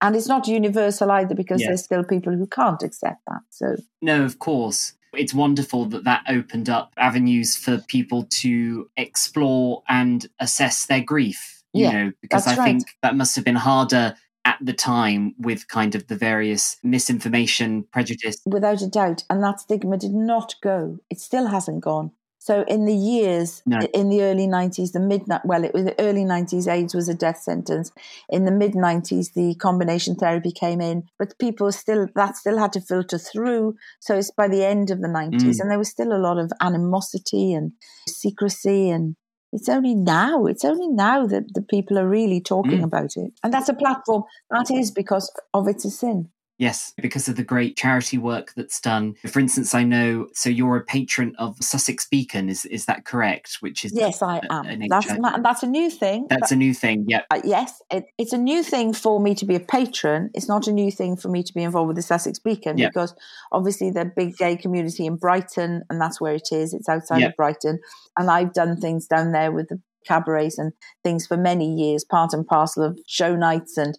[0.00, 1.68] And it's not universal either because yes.
[1.68, 3.40] there's still people who can't accept that.
[3.50, 4.94] So, no, of course.
[5.14, 11.62] It's wonderful that that opened up avenues for people to explore and assess their grief.
[11.72, 12.64] You yeah, know, because I right.
[12.64, 17.84] think that must have been harder at the time with kind of the various misinformation,
[17.92, 18.36] prejudice.
[18.46, 19.24] Without a doubt.
[19.30, 20.98] And that stigma did not go.
[21.10, 22.12] It still hasn't gone.
[22.44, 23.78] So in the years, no.
[23.94, 27.14] in the early 90s, the mid, well, it was the early 90s, AIDS was a
[27.14, 27.90] death sentence.
[28.28, 32.74] In the mid 90s, the combination therapy came in, but people still, that still had
[32.74, 33.76] to filter through.
[33.98, 35.60] So it's by the end of the 90s, mm.
[35.60, 37.72] and there was still a lot of animosity and
[38.06, 39.16] secrecy and
[39.54, 42.84] it's only now, it's only now that the people are really talking mm.
[42.84, 43.32] about it.
[43.44, 46.28] And that's a platform that is because of It's a Sin.
[46.56, 49.14] Yes, because of the great charity work that's done.
[49.26, 52.48] For instance, I know so you're a patron of Sussex Beacon.
[52.48, 53.56] Is is that correct?
[53.58, 54.80] Which is yes, I am.
[54.88, 55.08] That's
[55.42, 56.26] that's a new thing.
[56.30, 57.06] That's a new thing.
[57.08, 57.22] Yeah.
[57.28, 60.30] Uh, yes, it, it's a new thing for me to be a patron.
[60.32, 62.92] It's not a new thing for me to be involved with the Sussex Beacon yep.
[62.92, 63.16] because
[63.50, 66.72] obviously the big gay community in Brighton, and that's where it is.
[66.72, 67.30] It's outside yep.
[67.30, 67.80] of Brighton,
[68.16, 72.32] and I've done things down there with the cabarets and things for many years, part
[72.32, 73.98] and parcel of show nights and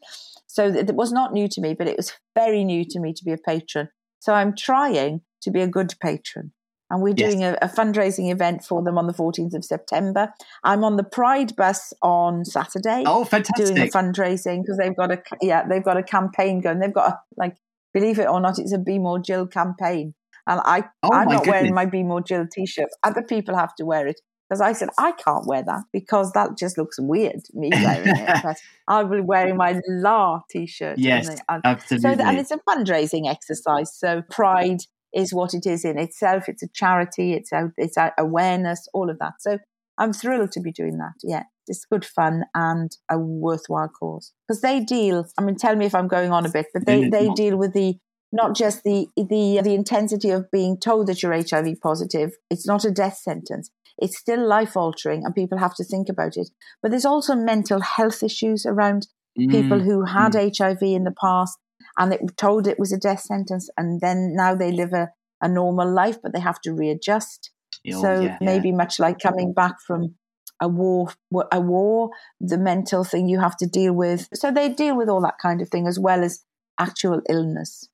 [0.55, 3.25] so it was not new to me, but it was very new to me to
[3.25, 3.89] be a patron.
[4.19, 6.53] So I'm trying to be a good patron.
[6.89, 7.57] And we're doing yes.
[7.61, 10.31] a, a, fundraising event for them on the 14th of September.
[10.63, 13.03] I'm on the Pride bus on Saturday.
[13.05, 13.75] Oh, fantastic!
[13.75, 16.79] Doing a fundraising because they've got a yeah they've got a campaign going.
[16.79, 17.57] They've got a, like
[17.93, 20.13] believe it or not, it's a Be More Jill campaign,
[20.47, 21.47] and I oh, I'm not goodness.
[21.47, 22.89] wearing my Be More Jill t-shirt.
[23.03, 26.57] Other people have to wear it because I said I can't wear that because that
[26.57, 28.39] just looks weird me wearing it.
[28.43, 30.97] But I'll be wearing my La t-shirt.
[30.97, 32.15] Yes, absolutely.
[32.15, 33.97] So and it's a fundraising exercise.
[33.97, 34.81] So Pride
[35.13, 36.47] is what it is in itself.
[36.47, 37.33] It's a charity.
[37.33, 38.87] It's a, it's a awareness.
[38.93, 39.33] All of that.
[39.39, 39.57] So
[39.97, 41.13] I'm thrilled to be doing that.
[41.23, 45.25] Yeah, it's good fun and a worthwhile cause because they deal.
[45.37, 47.57] I mean, tell me if I'm going on a bit, but they mm, they deal
[47.57, 47.95] with the
[48.31, 52.33] not just the the the intensity of being told that you're HIV positive.
[52.51, 53.71] It's not a death sentence.
[53.97, 56.49] It's still life altering and people have to think about it.
[56.81, 59.07] But there's also mental health issues around
[59.39, 59.49] mm.
[59.49, 60.57] people who had mm.
[60.57, 61.57] HIV in the past
[61.97, 65.09] and it told it was a death sentence and then now they live a,
[65.41, 67.51] a normal life but they have to readjust.
[67.93, 68.75] Oh, so yeah, maybe yeah.
[68.75, 70.15] much like coming back from
[70.61, 71.09] a war
[71.51, 75.21] a war the mental thing you have to deal with so they deal with all
[75.21, 76.45] that kind of thing as well as
[76.79, 77.89] actual illness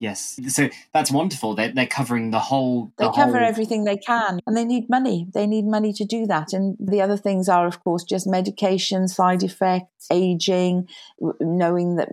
[0.00, 0.38] Yes.
[0.48, 1.54] So that's wonderful.
[1.54, 2.92] They're, they're covering the whole.
[2.98, 3.48] The they cover whole...
[3.48, 5.26] everything they can and they need money.
[5.34, 6.52] They need money to do that.
[6.52, 10.88] And the other things are, of course, just medication, side effects, aging,
[11.40, 12.08] knowing that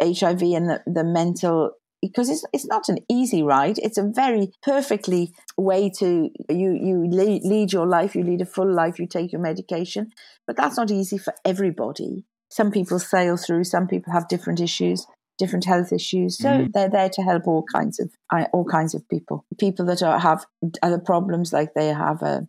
[0.00, 3.78] HIV and the, the mental because it's it's not an easy ride.
[3.78, 8.16] It's a very perfectly way to you you lead, lead, your life.
[8.16, 8.98] You lead a full life.
[8.98, 10.10] You take your medication,
[10.44, 12.24] but that's not easy for everybody.
[12.50, 13.64] Some people sail through.
[13.64, 15.06] Some people have different issues
[15.38, 16.38] different health issues.
[16.38, 16.72] So mm.
[16.72, 18.10] they're there to help all kinds of
[18.52, 19.44] all kinds of people.
[19.58, 20.46] People that are, have
[20.82, 22.46] other problems, like they have a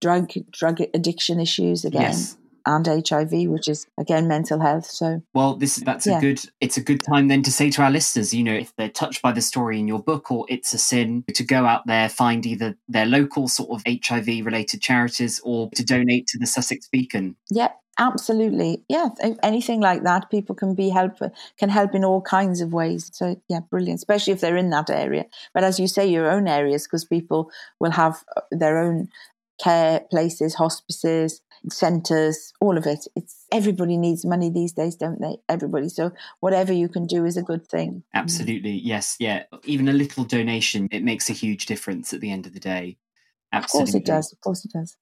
[0.00, 2.02] drug drug addiction issues again.
[2.02, 2.36] Yes.
[2.66, 4.86] And HIV, which is again mental health.
[4.86, 6.18] So, well, this that's yeah.
[6.18, 6.40] a good.
[6.60, 9.22] It's a good time then to say to our listeners, you know, if they're touched
[9.22, 12.46] by the story in your book or it's a sin, to go out there find
[12.46, 17.36] either their local sort of HIV related charities or to donate to the Sussex Beacon.
[17.50, 19.10] Yeah, Absolutely, yeah.
[19.42, 21.18] Anything like that, people can be help
[21.58, 23.10] can help in all kinds of ways.
[23.14, 25.26] So yeah, brilliant, especially if they're in that area.
[25.52, 29.10] But as you say, your own areas, because people will have uh, their own
[29.62, 33.06] care places, hospices, centres, all of it.
[33.16, 35.36] It's everybody needs money these days, don't they?
[35.48, 35.88] Everybody.
[35.88, 38.02] So whatever you can do is a good thing.
[38.14, 39.44] Absolutely, yes, yeah.
[39.64, 42.96] Even a little donation, it makes a huge difference at the end of the day.
[43.52, 43.88] Absolutely.
[43.88, 44.32] Of course it does.
[44.32, 44.96] Of course it does.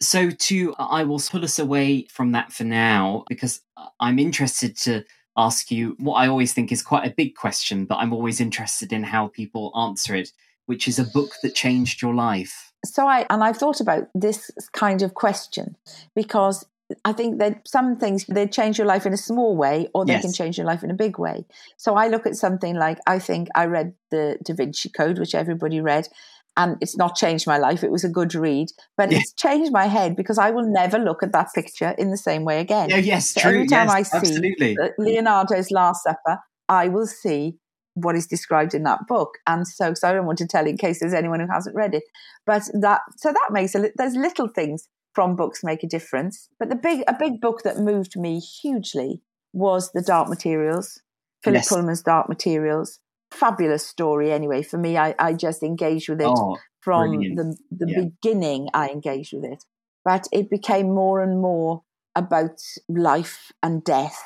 [0.00, 3.60] So, to I will pull us away from that for now because
[4.00, 5.04] I'm interested to
[5.36, 8.92] ask you what I always think is quite a big question, but I'm always interested
[8.92, 10.30] in how people answer it,
[10.66, 12.71] which is a book that changed your life.
[12.84, 15.76] So, I and I've thought about this kind of question
[16.14, 16.64] because
[17.04, 20.14] I think that some things they change your life in a small way, or they
[20.14, 20.22] yes.
[20.22, 21.44] can change your life in a big way.
[21.76, 25.34] So I look at something like I think I read the Da Vinci Code, which
[25.34, 26.08] everybody read,
[26.56, 27.82] and it's not changed my life.
[27.82, 31.22] It was a good read, but it's changed my head because I will never look
[31.22, 32.90] at that picture in the same way again.
[32.90, 33.50] Yeah, yes, so true.
[33.50, 34.76] Every time yes, I see absolutely.
[34.98, 37.58] Leonardo's Last Supper, I will see
[37.94, 39.38] what is described in that book.
[39.46, 41.94] And so, so I don't want to tell in case there's anyone who hasn't read
[41.94, 42.04] it.
[42.46, 46.48] But that, so that makes a, there's little things from books make a difference.
[46.58, 49.20] But the big, a big book that moved me hugely
[49.52, 51.02] was The Dark Materials,
[51.44, 51.68] Philip yes.
[51.68, 53.00] Pullman's Dark Materials
[53.32, 54.62] fabulous story anyway.
[54.62, 57.36] For me, I, I just engaged with it oh, from brilliant.
[57.70, 58.00] the, the yeah.
[58.02, 58.68] beginning.
[58.74, 59.64] I engaged with it.
[60.04, 61.82] But it became more and more
[62.14, 64.22] about life and death.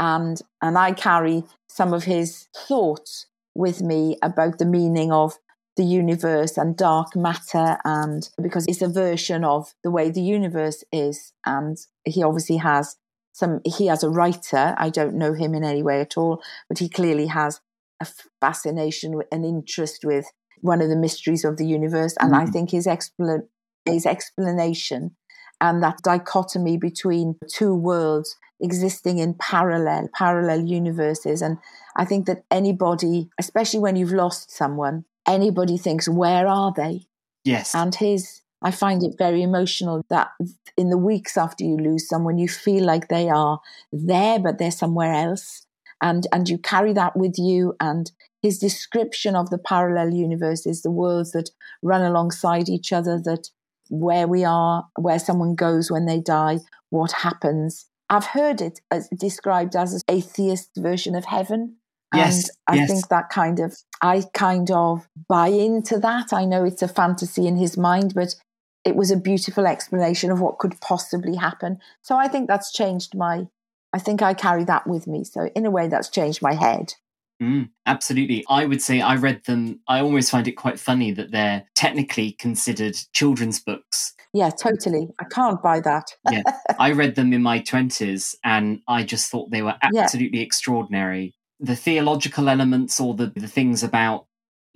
[0.00, 5.38] And, and I carry some of his thoughts with me about the meaning of
[5.76, 10.82] the universe and dark matter and because it's a version of the way the universe
[10.92, 12.96] is and he obviously has
[13.32, 16.78] some he has a writer i don't know him in any way at all but
[16.78, 17.60] he clearly has
[18.00, 18.08] a
[18.40, 20.26] fascination, an interest with
[20.60, 22.14] one of the mysteries of the universe.
[22.18, 22.48] And mm-hmm.
[22.48, 23.46] I think his, expl-
[23.84, 25.16] his explanation
[25.60, 31.42] and that dichotomy between two worlds existing in parallel, parallel universes.
[31.42, 31.58] And
[31.96, 37.06] I think that anybody, especially when you've lost someone, anybody thinks, where are they?
[37.44, 37.74] Yes.
[37.74, 40.28] And his, I find it very emotional that
[40.76, 43.60] in the weeks after you lose someone, you feel like they are
[43.92, 45.66] there, but they're somewhere else
[46.00, 48.10] and and you carry that with you and
[48.42, 51.50] his description of the parallel universes the worlds that
[51.82, 53.48] run alongside each other that
[53.88, 56.58] where we are where someone goes when they die
[56.90, 61.76] what happens i've heard it as described as an atheist version of heaven
[62.14, 62.90] Yes, and I yes.
[62.90, 66.32] think that kind of, I kind of buy into that.
[66.32, 68.34] I know it's a fantasy in his mind, but
[68.84, 71.78] it was a beautiful explanation of what could possibly happen.
[72.02, 73.46] So I think that's changed my,
[73.92, 75.22] I think I carry that with me.
[75.22, 76.94] So in a way, that's changed my head.
[77.40, 78.44] Mm, absolutely.
[78.48, 79.80] I would say I read them.
[79.86, 84.14] I almost find it quite funny that they're technically considered children's books.
[84.32, 85.08] Yeah, totally.
[85.18, 86.06] I can't buy that.
[86.30, 86.42] Yeah.
[86.78, 90.02] I read them in my 20s and I just thought they were Yeah.
[90.02, 91.34] absolutely extraordinary.
[91.58, 94.26] The theological elements or the, the things about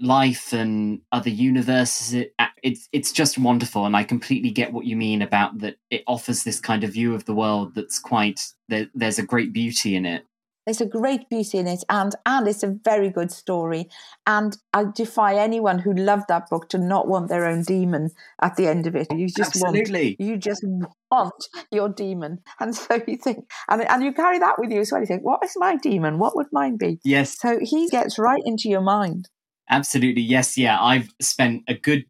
[0.00, 4.96] life and other universes it, it's it's just wonderful and I completely get what you
[4.96, 8.88] mean about that it offers this kind of view of the world that's quite there,
[8.92, 10.24] there's a great beauty in it
[10.66, 13.88] There's a great beauty in it, and and it's a very good story.
[14.26, 18.56] And I defy anyone who loved that book to not want their own demon at
[18.56, 19.08] the end of it.
[19.10, 20.16] You just Absolutely.
[20.18, 20.64] want, you just
[21.10, 24.90] want your demon, and so you think, and and you carry that with you as
[24.90, 25.00] well.
[25.00, 26.18] You think, what is my demon?
[26.18, 26.98] What would mine be?
[27.04, 29.28] yes So he gets right into your mind.
[29.70, 30.80] Absolutely, yes, yeah.
[30.80, 32.04] I've spent a good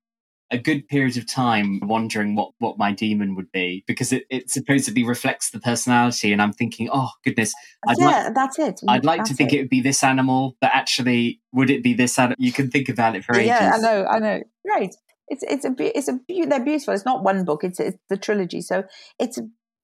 [0.50, 4.50] a good period of time wondering what what my demon would be because it, it
[4.50, 7.52] supposedly reflects the personality, and I'm thinking, oh goodness,
[7.88, 8.80] I'd yeah, like that's it.
[8.88, 9.60] I'd like to think it.
[9.60, 12.36] would be this animal, but actually, would it be this animal?
[12.38, 13.48] You can think about it for ages.
[13.48, 14.42] Yeah, I know, I know.
[14.66, 14.94] Right.
[15.28, 16.94] It's it's a it's a be- they're beautiful.
[16.94, 17.64] It's not one book.
[17.64, 18.60] It's it's the trilogy.
[18.60, 18.84] So
[19.18, 19.40] it's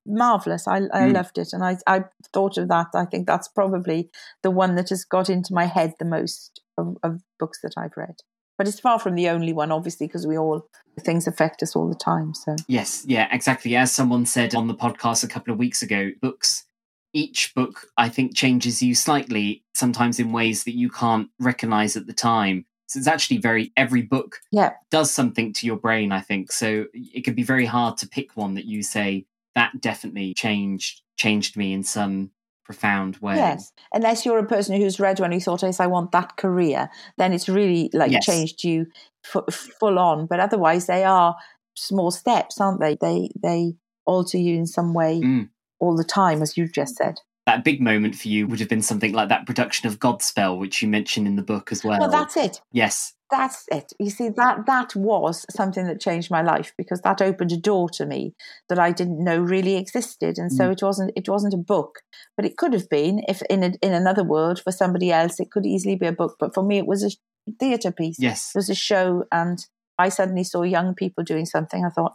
[0.06, 0.68] marvelous.
[0.68, 1.14] I I Mm.
[1.14, 2.88] loved it, and I I thought of that.
[2.94, 4.10] I think that's probably
[4.42, 7.96] the one that has got into my head the most of, of books that I've
[7.96, 8.16] read.
[8.60, 10.68] But it's far from the only one, obviously, because we all
[11.00, 12.34] things affect us all the time.
[12.34, 13.74] So Yes, yeah, exactly.
[13.74, 16.66] As someone said on the podcast a couple of weeks ago, books,
[17.14, 22.06] each book, I think, changes you slightly, sometimes in ways that you can't recognize at
[22.06, 22.66] the time.
[22.88, 26.52] So it's actually very, every book yeah, does something to your brain, I think.
[26.52, 31.00] So it could be very hard to pick one that you say, that definitely changed
[31.16, 32.30] changed me in some
[32.72, 33.36] profound way.
[33.36, 33.72] yes.
[33.92, 37.32] Unless you're a person who's read one who thought, "Yes, I want that career," then
[37.32, 38.24] it's really like Yes.
[38.26, 38.86] changed you
[39.34, 40.26] f- full on.
[40.26, 41.36] But otherwise, they are
[41.74, 42.96] small steps, aren't they?
[43.00, 43.74] They they
[44.06, 45.48] alter you in some way Mm.
[45.80, 47.20] all the time, as you've just said.
[47.50, 50.82] That big moment for you would have been something like that production of Godspell, which
[50.82, 51.98] you mentioned in the book as well.
[51.98, 52.60] Well, that's it.
[52.70, 53.92] yes, That's it.
[53.98, 57.88] You see, that that was something that changed my life because that opened a door
[57.90, 58.34] to me
[58.68, 60.72] that I didn't know really existed, and so Mm.
[60.72, 61.92] it wasn't it wasn't a book,
[62.36, 65.50] but it could have been if in a, in another world for somebody else it
[65.52, 67.10] could easily be a book, but for me it was a
[67.60, 68.18] theatre piece.
[68.28, 68.50] yes.
[68.54, 69.58] It was a show, and
[69.98, 71.84] I suddenly saw young people doing something.
[71.84, 72.14] I thought,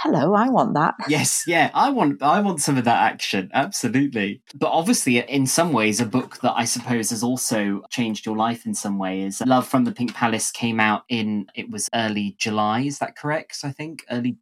[0.00, 4.42] "Hello, I want that." Yes, yeah, I want I want some of that action, absolutely.
[4.54, 8.66] But obviously, in some ways, a book that I suppose has also changed your life
[8.66, 12.36] in some way is "Love from the Pink Palace." Came out in it was early
[12.38, 12.80] July.
[12.80, 13.58] Is that correct?
[13.64, 14.36] I think early.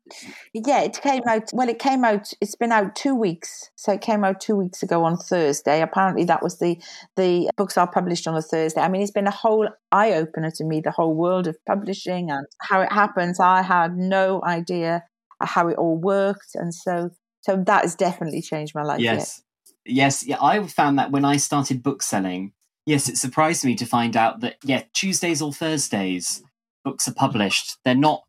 [0.52, 1.50] Yeah, it came out.
[1.52, 2.32] Well, it came out.
[2.40, 5.82] It's been out two weeks, so it came out two weeks ago on Thursday.
[5.82, 6.80] Apparently, that was the
[7.16, 8.80] the books are published on a Thursday.
[8.80, 10.80] I mean, it's been a whole eye opener to me.
[10.80, 13.40] The whole world of publishing and how it happens.
[13.40, 15.04] I had no idea
[15.48, 19.00] how it all worked, and so so that has definitely changed my life.
[19.00, 19.42] Yes,
[19.84, 20.38] yes, yeah.
[20.40, 22.52] I found that when I started book selling,
[22.86, 26.42] yes, it surprised me to find out that yeah, Tuesdays or Thursdays
[26.84, 27.78] books are published.
[27.84, 28.24] They're not.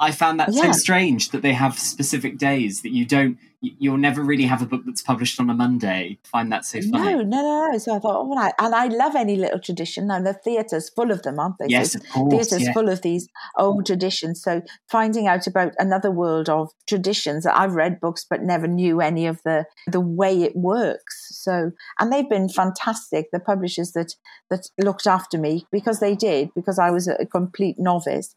[0.00, 3.38] I found that so strange that they have specific days that you don't.
[3.60, 6.18] you- You'll never really have a book that's published on a Monday.
[6.24, 7.14] I find that so funny.
[7.14, 7.78] No, no, no.
[7.78, 10.12] So I thought, all right, and I love any little tradition.
[10.12, 11.64] And the theatre's full of them, aren't they?
[11.64, 12.30] So Yes, of course.
[12.32, 12.72] theatre's yeah.
[12.72, 14.40] full of these old traditions.
[14.40, 19.00] So finding out about another world of traditions that I've read books but never knew
[19.00, 21.27] any of the the way it works.
[21.38, 23.30] So and they've been fantastic.
[23.30, 24.14] The publishers that
[24.50, 28.34] that looked after me because they did because I was a, complete novice,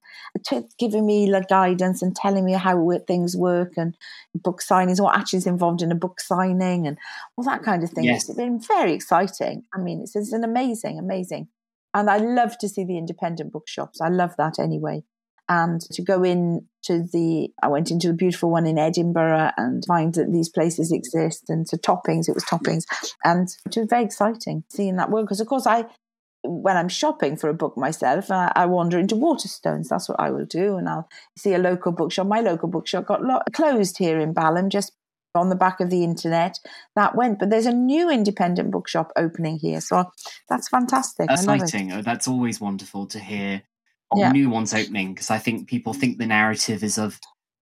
[0.78, 3.96] giving me like guidance and telling me how things work and
[4.36, 6.98] book signings, what actually is involved in a book signing and
[7.38, 8.04] all that kind of thing.
[8.04, 8.30] Yes.
[8.30, 9.64] It's been very exciting.
[9.74, 11.48] I mean, it's, it's an amazing, amazing.
[11.94, 14.00] And I love to see the independent bookshops.
[14.00, 15.04] I love that anyway.
[15.50, 19.84] And to go in to the, I went into a beautiful one in Edinburgh and
[19.86, 21.50] find that these places exist.
[21.50, 22.84] And to Toppings, it was Toppings.
[23.24, 25.26] And it was very exciting seeing that work.
[25.26, 25.86] Because, of course, I,
[26.44, 29.90] when I'm shopping for a book myself, I, I wander into Waterstones.
[29.90, 30.78] That's what I will do.
[30.78, 32.28] And I'll see a local bookshop.
[32.28, 34.94] My local bookshop got lo- closed here in Balham just
[35.34, 36.60] on the back of the internet
[36.98, 40.04] that went but there's a new independent bookshop opening here so
[40.50, 41.64] that's fantastic I love it.
[41.64, 41.94] exciting.
[41.94, 43.62] Oh, that's always wonderful to hear
[44.12, 44.32] of Yeah.
[44.32, 47.20] new ones opening because I think people think the narrative is of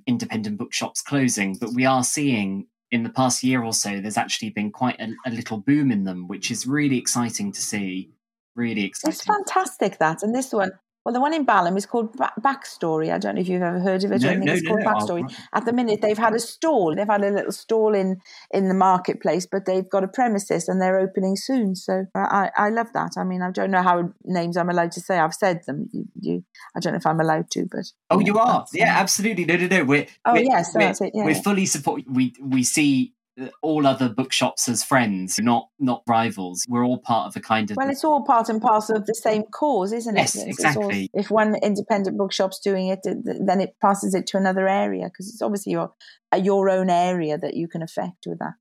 [0.07, 4.49] independent bookshops closing, but we are seeing in the past year or so, there's actually
[4.49, 8.09] been quite a, a little boom in them, which is really exciting to see.
[8.55, 9.13] Really exciting.
[9.13, 10.71] It's fantastic that, and this one
[11.05, 13.11] well, the one in Balham is called Backstory.
[13.11, 14.21] I don't know if you've ever heard of it.
[14.21, 15.23] No, I think no, it's called no, Backstory.
[15.23, 16.95] I'll- At the minute, they've had a stall.
[16.95, 18.19] They've had a little stall in
[18.51, 21.75] in the marketplace, but they've got a premises and they're opening soon.
[21.75, 23.11] So I, I love that.
[23.17, 25.17] I mean, I don't know how names I'm allowed to say.
[25.17, 25.89] I've said them.
[25.91, 26.43] You, you
[26.75, 28.65] I don't know if I'm allowed to, but Oh, yeah, you are.
[28.73, 29.45] Yeah, absolutely.
[29.45, 29.83] No, no, no.
[29.85, 32.03] We're, Oh, we're, yes, we're, that's it, yeah, we're fully support.
[32.07, 33.18] We we see uh,
[33.61, 36.65] all other bookshops as friends, not not rivals.
[36.67, 37.77] We're all part of a kind of.
[37.77, 40.19] Well, it's all part and parcel of the same cause, isn't it?
[40.19, 41.09] Yes, It's- it's all- exactly.
[41.13, 45.05] if one independent bookshop's doing it, th- th- then it passes it to another area
[45.05, 45.93] because it's obviously your
[46.33, 48.53] uh, your own area that you can affect with that.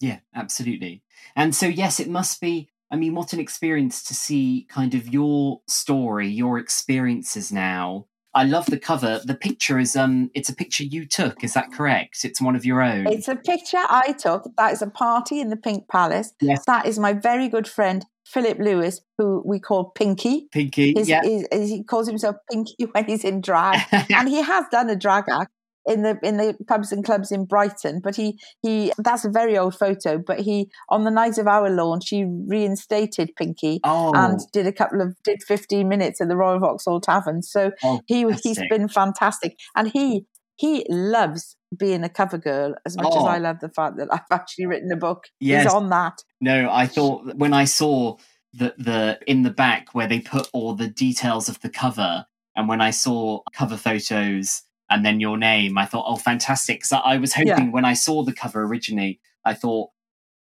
[0.00, 1.02] Yeah, absolutely.
[1.34, 2.68] And so, yes, it must be.
[2.90, 8.06] I mean, what an experience to see kind of your story, your experiences now.
[8.36, 9.20] I love the cover.
[9.24, 11.42] The picture is um, it's a picture you took.
[11.42, 12.24] Is that correct?
[12.24, 13.06] It's one of your own.
[13.06, 14.48] It's a picture I took.
[14.58, 16.34] That is a party in the Pink Palace.
[16.40, 16.62] Yes.
[16.66, 20.48] That is my very good friend Philip Lewis, who we call Pinky.
[20.52, 20.92] Pinky.
[20.96, 21.22] His, yeah.
[21.22, 23.80] his- his- he calls himself Pinky when he's in drag,
[24.10, 25.50] and he has done a drag act
[25.86, 28.00] in the in the pubs and clubs in Brighton.
[28.02, 30.18] But he he that's a very old photo.
[30.18, 33.80] But he on the night of our launch, he reinstated Pinky.
[33.84, 37.42] oh, And did a couple of did fifteen minutes at the Royal Vauxhall Tavern.
[37.42, 40.26] So oh, he he's been fantastic, and he
[40.56, 43.26] he loves being a cover girl as much as Oh.
[43.26, 45.24] I love the fact that I've actually written a book.
[45.40, 45.64] Yes.
[45.64, 46.14] He's on that.
[46.40, 48.16] No, I thought when I saw
[48.52, 52.26] the the in the back where they put all the details of the cover,
[52.56, 56.78] and when I saw cover photos and then your name, I thought, oh, fantastic!
[56.80, 57.70] Because I was hoping Yeah.
[57.70, 59.90] when I saw the cover originally, I thought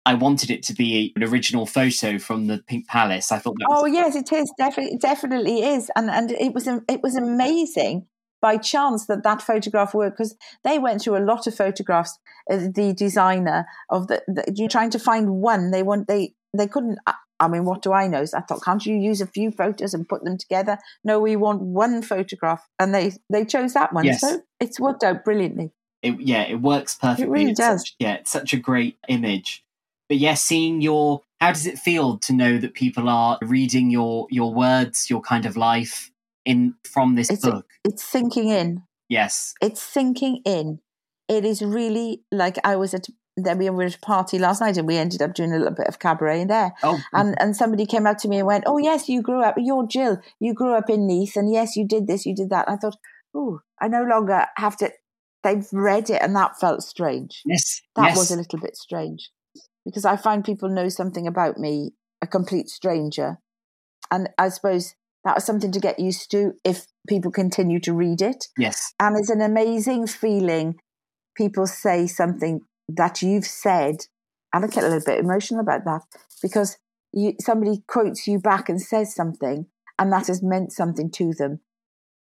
[0.05, 3.31] I wanted it to be an original photo from the Pink Palace.
[3.31, 7.15] I thought Oh yes, it is definitely definitely is, and and it was it was
[7.15, 8.07] amazing
[8.41, 12.17] by chance that that photograph worked because they went through a lot of photographs.
[12.51, 15.69] uh, The designer of the, the you're trying to find one.
[15.71, 16.97] They want they they couldn't.
[17.45, 18.23] I- mean, what do I know?
[18.25, 20.77] So I thought, can't you use a few photos and put them together?
[21.03, 24.05] No, we want one photograph, and they they chose that one.
[24.05, 24.21] Yes.
[24.21, 25.71] So it's worked out brilliantly.
[26.03, 27.25] it, yeah, it works perfectly.
[27.25, 27.81] It really It's does.
[27.81, 29.63] Such, yeah, it's such a great image.
[30.09, 34.27] But yeah, seeing your how does it feel to know that people are reading your
[34.29, 36.11] your words, your kind of life
[36.45, 37.65] in from this It's book?
[37.83, 38.83] It's sinking in.
[39.09, 39.53] yes.
[39.61, 40.79] it's sinking in.
[41.27, 43.07] It is really like I was at
[43.37, 45.73] then we were at a party last night and we ended up doing a little
[45.73, 46.73] bit of cabaret there.
[46.83, 49.55] Oh, And and somebody came up to me and went, "Oh yes, you grew up.
[49.57, 50.21] You're Jill.
[50.39, 52.79] You grew up in Nice and yes, you did this, you did that." And I
[52.79, 52.97] thought,
[53.33, 54.91] "Oh, I no longer have to."
[55.43, 57.41] They've read it, and that felt strange.
[57.45, 57.81] yes.
[57.95, 58.17] That yes.
[58.17, 59.31] was a little bit strange
[59.85, 63.39] because I find people know something about me, a complete stranger,
[64.11, 68.21] and I suppose that was something to get used to if people continue to read
[68.21, 68.93] it yes.
[68.99, 70.75] and it's an amazing feeling
[71.35, 72.61] people say something
[72.97, 74.05] that you've said
[74.53, 76.01] and i get a little bit emotional about that
[76.41, 76.77] because
[77.13, 79.65] you, somebody quotes you back and says something
[79.99, 81.59] and that has meant something to them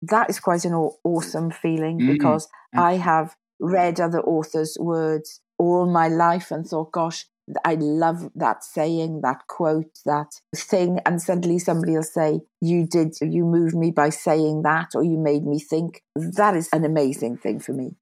[0.02, 5.86] that is quite an awesome feeling Mm, because i have read other authors words all
[5.86, 7.26] my life and thought gosh
[7.64, 11.00] I love that saying, that quote, that thing.
[11.06, 15.18] And suddenly somebody will say, You did, you moved me by saying that, or you
[15.18, 16.02] made me think.
[16.14, 17.96] That is an amazing thing for me.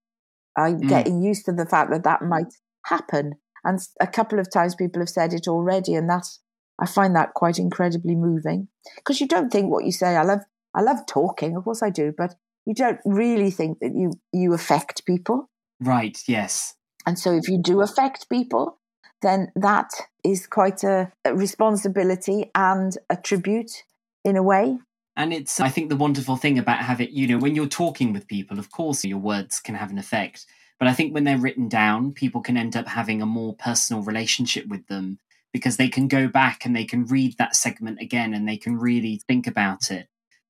[0.56, 0.88] I'm Mm.
[0.88, 2.54] getting used to the fact that that might
[2.86, 3.34] happen.
[3.64, 5.94] And a couple of times people have said it already.
[5.94, 6.40] And that's,
[6.78, 10.16] I find that quite incredibly moving because you don't think what you say.
[10.16, 10.40] I love,
[10.74, 11.56] I love talking.
[11.56, 12.12] Of course I do.
[12.16, 12.34] But
[12.64, 15.48] you don't really think that you, you affect people.
[15.80, 16.18] Right.
[16.26, 16.74] Yes.
[17.06, 18.78] And so if you do affect people,
[19.22, 19.90] then that
[20.24, 23.84] is quite a, a responsibility and a tribute
[24.24, 24.78] in a way.
[25.16, 28.28] And it's, I think, the wonderful thing about having, you know, when you're talking with
[28.28, 30.46] people, of course, your words can have an effect.
[30.78, 34.02] But I think when they're written down, people can end up having a more personal
[34.02, 35.18] relationship with them
[35.52, 38.76] because they can go back and they can read that segment again and they can
[38.76, 40.08] really think about it.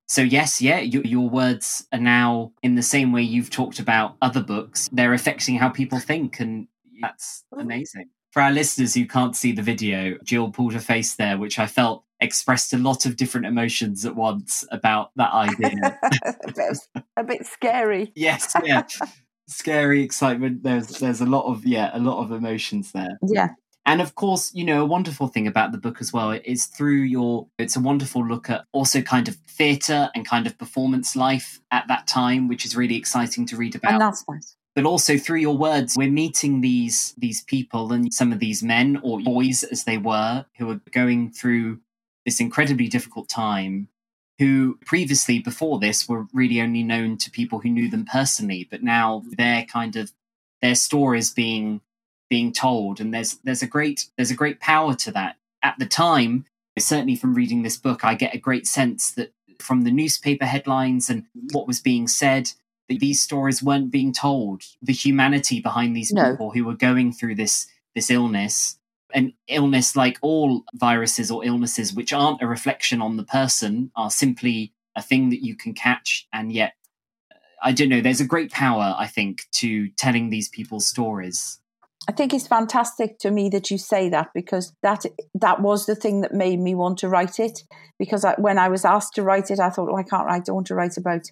[0.09, 4.17] So, yes, yeah, your, your words are now in the same way you've talked about
[4.23, 6.41] other books, they're affecting how people think.
[6.41, 6.67] And
[7.01, 7.63] that's mm-hmm.
[7.63, 8.11] amazing.
[8.33, 11.67] For our listeners who can't see the video, Jill pulled a face there, which I
[11.67, 15.99] felt expressed a lot of different emotions at once about that idea.
[16.25, 16.79] a, bit,
[17.17, 18.13] a bit scary.
[18.15, 18.83] yes, yeah.
[19.49, 20.65] Scary excitement.
[20.65, 23.19] There's there's a lot of yeah, a lot of emotions there.
[23.23, 23.51] Yeah.
[23.87, 27.03] And of course, you know, a wonderful thing about the book as well is through
[27.03, 31.61] your it's a wonderful look at also kind of theatre and kind of performance life
[31.71, 34.57] at that time, which is really exciting to read about And that's nice.
[34.75, 38.99] but also through your words we're meeting these these people and some of these men
[39.05, 41.79] or boys as they were who are going through
[42.27, 43.89] this incredibly difficult time
[44.39, 48.83] who previously before this were really only known to people who knew them personally but
[48.83, 50.13] now their kind of
[50.63, 51.81] their stories being
[52.29, 53.01] being told.
[53.01, 55.37] And there's there's a great there's a great power to that.
[55.63, 56.45] At the time
[56.79, 61.09] certainly from reading this book i get a great sense that from the newspaper headlines
[61.09, 62.51] and what was being said
[62.89, 64.63] that these stories weren't being told.
[64.83, 66.31] The humanity behind these No.
[66.33, 68.79] people who were going through this this illness
[69.15, 74.11] an illness like all viruses or illnesses which aren't a reflection on the person are
[74.11, 76.75] simply a thing that you can catch and yet
[77.31, 81.61] uh, i don't know there's a great power i think to telling these people's stories
[82.09, 85.05] I think it's fantastic to me that you say that because that
[85.35, 87.65] that was the thing that made me want to write it.
[87.99, 90.37] Because I, when I was asked to write it, I thought, oh, I can't write.
[90.37, 91.23] I don't want to write about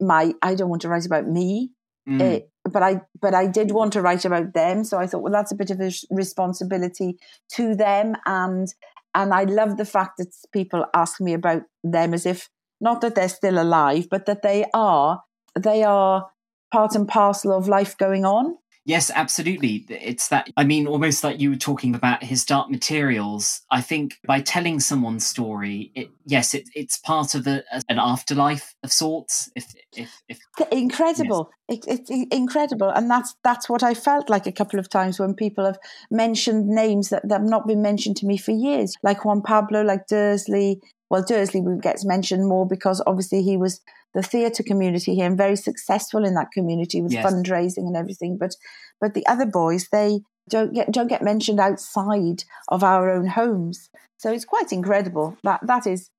[0.00, 0.32] my.
[0.42, 1.72] I don't want to write about me.
[2.08, 2.20] Mm.
[2.20, 2.40] Eh,
[2.72, 4.84] but I but I did want to write about them.
[4.84, 7.18] So I thought, well, that's a bit of a responsibility
[7.52, 8.68] to them, and
[9.14, 12.48] and I love the fact that people ask me about them as if
[12.80, 15.22] not that they're still alive, but that they are
[15.58, 16.30] they are
[16.72, 18.56] part and parcel of life going on.
[18.84, 19.84] Yes, absolutely.
[19.88, 23.60] It's that, I mean, almost like you were talking about his dark materials.
[23.70, 28.74] I think by telling someone's story, it, yes, it, it's part of a, an afterlife
[28.82, 29.50] of sorts.
[29.54, 30.38] If, if, if
[30.72, 35.18] incredible it, it's incredible and that's that's what i felt like a couple of times
[35.18, 35.78] when people have
[36.10, 39.82] mentioned names that, that have not been mentioned to me for years like juan pablo
[39.82, 43.80] like dursley well dursley gets mentioned more because obviously he was
[44.14, 47.24] the theatre community here and very successful in that community with Yes.
[47.24, 48.54] fundraising and everything but
[49.00, 53.88] but the other boys they don't get don't get mentioned outside of our own homes
[54.18, 56.10] so it's quite incredible that that is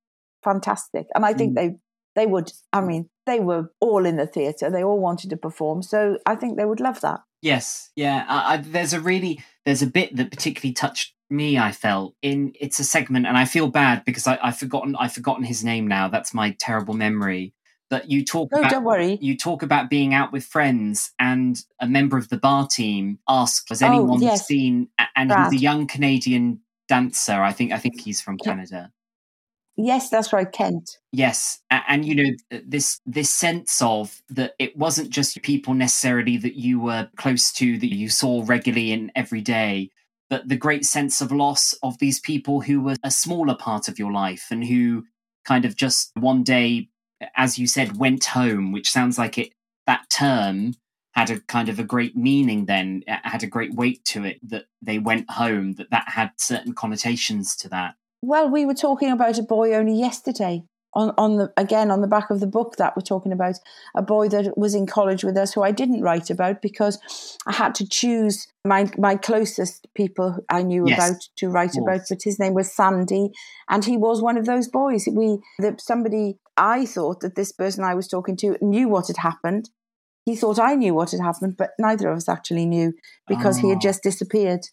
[0.43, 1.55] fantastic and i think Mm.
[1.55, 1.75] they
[2.15, 5.81] they would i mean they were all in the theatre they all wanted to perform
[5.81, 8.23] so i think they would love that Yes, yeah.
[8.29, 11.57] I, I, there's a really there's a bit that particularly touched me.
[11.57, 15.13] I felt in it's a segment, and I feel bad because I, I've forgotten I've
[15.13, 16.07] forgotten his name now.
[16.07, 17.55] That's my terrible memory.
[17.91, 21.63] But you talk no about don't worry you talk about being out with friends, and
[21.79, 24.47] a member of the bar team asked, "Has oh, anyone Oh, yes.
[24.47, 27.39] seen?" And he's a young Canadian dancer.
[27.43, 28.91] I think I think he's from Canada.
[29.77, 34.53] yes that's right kent Yes, a- and you know uh, this this sense of that
[34.59, 39.11] it wasn't just people necessarily that you were close to that you saw regularly and
[39.15, 39.89] every day,
[40.29, 43.99] but the great sense of loss of these people who were a smaller part of
[43.99, 45.05] your life and who
[45.43, 46.87] kind of just one day,
[47.35, 49.53] as you said, went home, which sounds like it
[49.87, 50.75] that term
[51.13, 54.39] had a kind of a great meaning then it had a great weight to it
[54.47, 57.95] that they went home that that had certain connotations to that.
[58.21, 60.63] Well we were talking about a boy only yesterday
[60.93, 63.55] on, on the again on the back of the book that we're talking about
[63.95, 67.53] a boy that was in college with us who I didn't write about because I
[67.53, 72.01] had to choose my my closest people I knew Yes, about to write about.
[72.09, 73.31] But his name was Sandy,
[73.69, 75.07] and he was one of those boys.
[75.11, 79.17] We that somebody I thought that this person I was talking to knew what had
[79.17, 79.69] happened.
[80.25, 82.93] He thought I knew what had happened, but neither of us actually knew
[83.27, 83.69] because he Oh.
[83.69, 83.81] had ah.
[83.89, 84.67] just disappeared.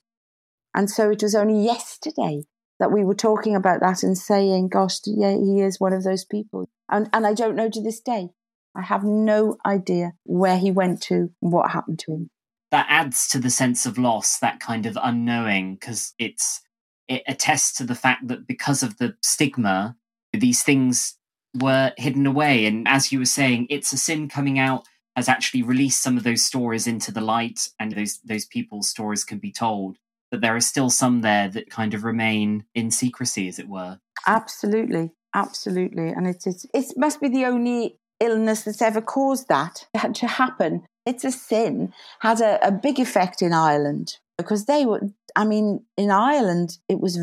[0.74, 2.42] And so it was only yesterday
[2.78, 6.24] that we were talking about that and saying, gosh, yeah, he is one of those
[6.24, 6.68] people.
[6.88, 8.28] And, and I don't know to this day.
[8.74, 12.30] I have no idea where he went to, what happened to him.
[12.70, 16.60] that adds to the sense of loss that kind of unknowing because it's
[17.08, 19.96] it attests to the fact that because of the stigma
[20.32, 21.16] these things
[21.58, 24.84] were hidden away and as you were saying it's a sin coming out
[25.16, 29.24] has actually released some of those stories into the light and those those people's stories
[29.24, 29.96] can be told
[30.30, 33.98] but there are still some there that kind of remain in secrecy as it were
[34.26, 35.12] Absolutely.
[35.34, 36.08] Absolutely.
[36.08, 40.84] And it, is, it must be the only illness that's ever caused that to happen.
[41.06, 45.00] It's a sin, had a, a big effect in Ireland because they were,
[45.34, 47.18] I mean, in Ireland, it was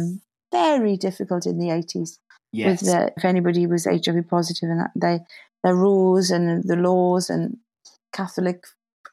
[0.51, 2.17] very difficult in the 80s.
[2.51, 5.19] yes with the, if anybody was HIV positive and they
[5.63, 7.57] the rules and the laws and
[8.13, 8.63] Catholic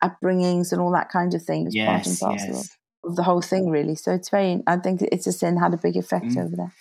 [0.05, 3.23] upbringings and all that kind of thing is part and yes parcel yes of the
[3.23, 3.95] whole thing really.
[3.95, 6.45] So it's very I think it's a sin had a big effect Mm.
[6.45, 6.73] over there.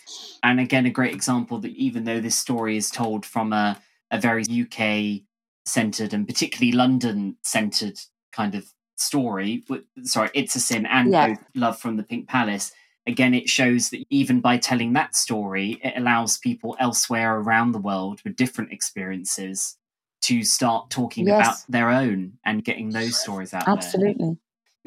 [0.44, 3.80] and again a great example that even though this story is told from a,
[4.12, 5.22] a very uk
[5.66, 8.00] centered and particularly london centered
[8.32, 8.66] kind of
[8.98, 9.64] story
[10.04, 11.28] sorry it's a sin and Yeah.
[11.28, 12.72] both love from the pink palace
[13.08, 17.80] again it shows that even by telling that story it allows people elsewhere around the
[17.80, 19.78] world with different experiences
[20.24, 21.40] to start talking Yes.
[21.40, 24.38] about their own and getting those stories out there Absolutely.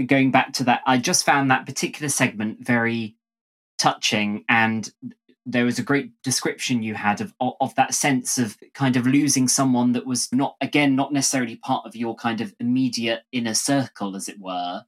[0.06, 3.16] Going back to that, I just found that particular segment very
[3.78, 4.92] touching, and
[5.46, 9.06] there was a great description you had of of, of that sense of kind of
[9.06, 13.54] losing someone that was not again not necessarily part of your kind of immediate inner
[13.54, 14.84] circle, as it were,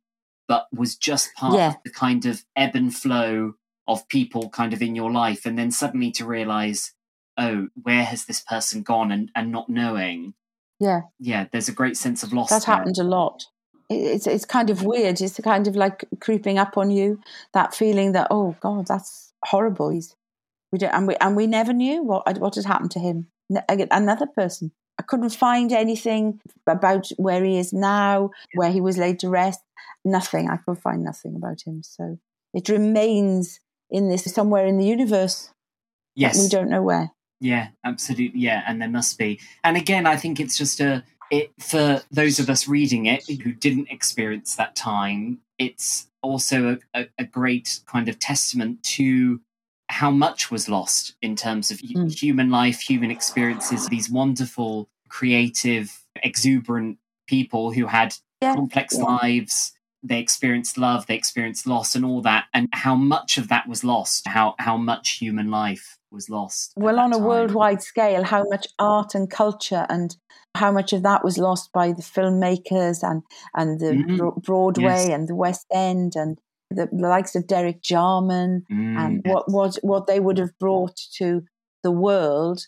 [0.48, 1.68] but was just part Yeah.
[1.70, 3.54] of the kind of ebb and flow
[3.88, 6.92] of people kind of in your life, and then suddenly to realize,
[7.36, 10.34] oh, where has this person gone, and and not knowing.
[10.80, 11.02] Yeah.
[11.18, 12.50] Yeah, there's a great sense of loss.
[12.50, 12.76] That there.
[12.76, 13.44] happened a lot.
[13.88, 15.20] It's it's kind of weird.
[15.20, 17.20] It's kind of like creeping up on you.
[17.52, 19.90] That feeling that oh God, that's horrible.
[19.90, 20.14] He's,
[20.72, 23.28] we don't, and we and we never knew what uh, what had happened to him.
[23.54, 24.72] Uh, another person.
[24.98, 29.60] I couldn't find anything about where he is now, where he was laid to rest.
[30.06, 30.48] Nothing.
[30.48, 31.82] I could find nothing about him.
[31.82, 32.18] So
[32.54, 33.60] it remains
[33.90, 35.52] in this somewhere in the universe.
[36.14, 37.12] Yes, we don't know where.
[37.40, 38.40] Yeah, absolutely.
[38.40, 39.38] Yeah, and there must be.
[39.62, 43.52] And again, I think it's just a it for those of us reading it who
[43.52, 45.38] didn't experience that time.
[45.58, 49.40] It's also a, a, a great kind of testament to
[49.88, 52.12] how much was lost in terms of mm.
[52.12, 53.86] human life, human experiences.
[53.88, 58.54] These wonderful, creative, exuberant people who had yeah.
[58.54, 59.04] complex yeah.
[59.04, 59.72] lives
[60.06, 63.82] they experienced love, they experienced loss, and all that, and how much of that was
[63.82, 66.72] lost, how how much human life was lost.
[66.76, 67.24] Well, on a time.
[67.24, 70.16] worldwide scale, how much art and culture and
[70.56, 73.22] how much of that was lost by the filmmakers and
[73.54, 74.40] and the mm-hmm.
[74.40, 75.08] Broadway yes.
[75.10, 76.38] and the West End and
[76.70, 79.32] the, the likes of Derek Jarman mm, and yes.
[79.32, 81.42] what what what they would have brought to
[81.84, 82.62] the world.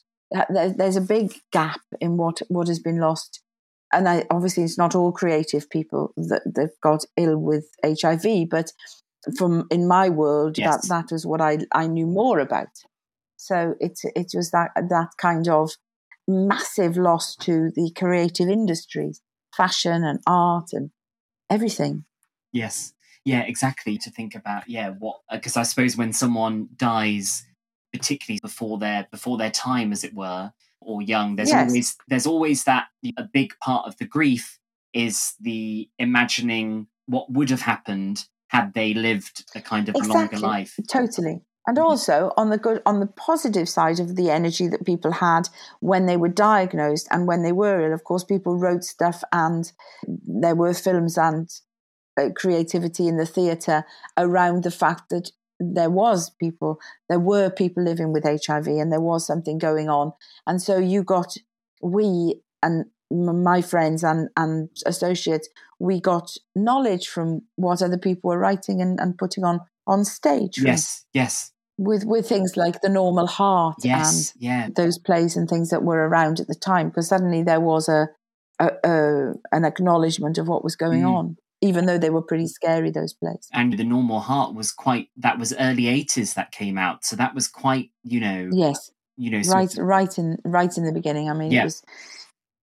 [0.50, 3.40] There's a big gap in what what has been lost
[3.92, 8.72] and I, obviously it's not all creative people that, that got ill with HIV, but
[9.36, 10.86] from in my world, yes.
[10.86, 12.68] that that was what I I knew more about.
[13.38, 15.70] So it it was that that kind of
[16.26, 19.22] massive loss to the creative industries,
[19.56, 20.90] fashion and art and
[21.48, 22.04] everything.
[22.52, 22.92] Yes,
[23.24, 23.96] yeah, exactly.
[23.98, 27.46] To think about, yeah, what because I suppose when someone dies,
[27.92, 31.68] particularly before their before their time, as it were, or young there's yes.
[31.68, 32.86] always there's always that
[33.16, 34.58] a big part of the grief
[34.92, 40.38] is the imagining what would have happened had they lived a kind of exactly.
[40.38, 41.86] longer life totally and mm-hmm.
[41.86, 45.48] also on the good on the positive side of the energy that people had
[45.78, 49.70] when they were diagnosed and when they were ill of course people wrote stuff and
[50.26, 51.48] there were films and
[52.18, 53.84] uh, creativity in the theatre
[54.16, 59.00] around the fact that there was people, there were people living with HIV and there
[59.00, 60.12] was something going on.
[60.46, 61.36] And so you got,
[61.82, 65.48] we and my friends and, and associates,
[65.78, 70.58] we got knowledge from what other people were writing and, and putting on, on stage.
[70.58, 71.52] Yes, yes.
[71.78, 74.68] With, with things like the normal heart yes, and yeah.
[74.74, 78.08] those plays and things that were around at the time, because suddenly there was a,
[78.58, 81.14] a, a, an acknowledgement of what was going mm.
[81.14, 85.08] on even though they were pretty scary those plays and the normal heart was quite
[85.16, 89.30] that was early 80s that came out so that was quite you know yes you
[89.30, 91.62] know right of, right in right in the beginning i mean yeah.
[91.62, 91.82] it was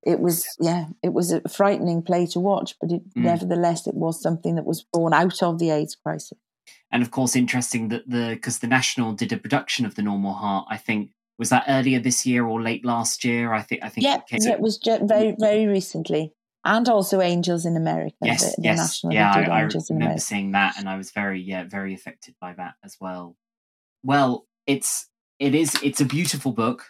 [0.03, 3.23] it was yeah it was a frightening play to watch but it, mm.
[3.23, 6.37] nevertheless it was something that was born out of the aids crisis
[6.91, 10.33] and of course interesting that the because the national did a production of the normal
[10.33, 13.89] heart i think was that earlier this year or late last year i think i
[13.89, 16.33] think yeah, it, it was very very recently
[16.65, 18.15] and also Angels in America.
[18.23, 19.31] Yes, the, the yes, national yeah.
[19.31, 22.97] I, I remember seeing that, and I was very, yeah, very affected by that as
[22.99, 23.37] well.
[24.03, 25.07] Well, it's
[25.39, 26.87] it is it's a beautiful book.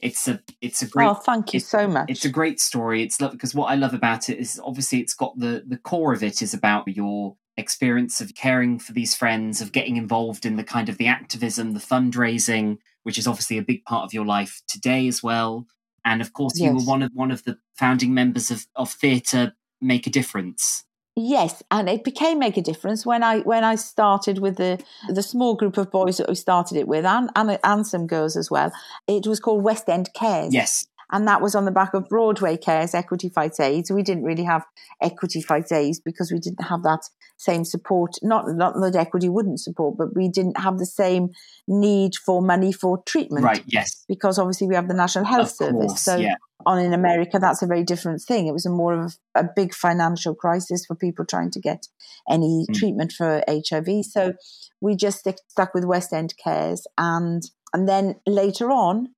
[0.00, 1.06] It's a it's a great.
[1.06, 2.10] Oh, thank you so much.
[2.10, 3.02] It's a great story.
[3.04, 6.12] It's love because what I love about it is obviously it's got the the core
[6.12, 10.56] of it is about your experience of caring for these friends, of getting involved in
[10.56, 14.24] the kind of the activism, the fundraising, which is obviously a big part of your
[14.24, 15.66] life today as well.
[16.04, 16.68] And of course, yes.
[16.68, 20.84] you were one of one of the founding members of, of Theatre Make a Difference.
[21.14, 25.22] Yes, and it became make a difference when I when I started with the the
[25.22, 28.50] small group of boys that we started it with, and and, and some girls as
[28.50, 28.72] well.
[29.06, 30.54] It was called West End Cares.
[30.54, 33.90] Yes, and that was on the back of Broadway Cares Equity Fights AIDS.
[33.90, 34.64] We didn't really have
[35.00, 37.02] Equity Fights AIDS because we didn't have that
[37.36, 38.12] same support.
[38.22, 41.28] Not, not that Equity wouldn't support, but we didn't have the same
[41.68, 43.44] need for money for treatment.
[43.44, 44.04] Right, yes.
[44.08, 45.92] Because obviously we have the National Health of Service.
[45.92, 46.36] Course, so yeah.
[46.64, 48.46] on in America, that's a very different thing.
[48.46, 51.88] It was a more of a, a big financial crisis for people trying to get
[52.30, 52.74] any mm.
[52.74, 54.06] treatment for HIV.
[54.06, 54.32] So
[54.80, 57.42] we just stick, stuck with West End Cares and
[57.74, 59.08] and then later on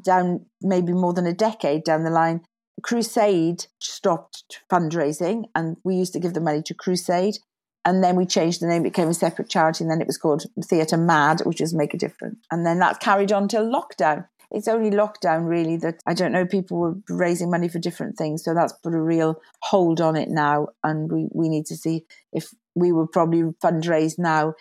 [0.00, 2.42] down maybe more than a decade down the line,
[2.82, 7.38] Crusade stopped fundraising and we used to give the money to Crusade.
[7.84, 10.16] And then we changed the name, it became a separate charity, and then it was
[10.16, 12.38] called Theatre Mad, which is Make a Difference.
[12.52, 14.28] And then that carried on till lockdown.
[14.52, 18.44] It's only lockdown, really, that I don't know, people were raising money for different things.
[18.44, 20.68] So that's put a real hold on it now.
[20.84, 24.54] And we, we need to see if we would probably fundraise now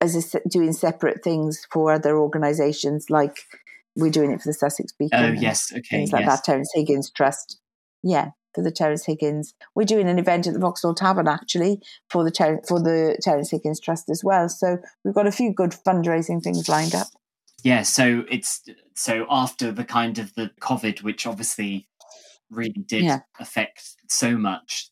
[0.00, 3.38] as a, doing separate things for other organizations like
[3.98, 5.22] we're doing it for the Sussex Beacon.
[5.22, 6.36] Oh yes, okay, things like yes.
[6.38, 6.44] that.
[6.44, 7.60] Terence Higgins Trust.
[8.02, 9.54] Yeah, for the Terence Higgins.
[9.74, 13.50] We're doing an event at the Vauxhall Tavern actually for the Ter- for the Terence
[13.50, 14.48] Higgins Trust as well.
[14.48, 17.08] So we've got a few good fundraising things lined up.
[17.64, 18.62] Yeah, so it's
[18.94, 21.88] so after the kind of the COVID, which obviously
[22.50, 23.20] really did yeah.
[23.40, 24.90] affect so much.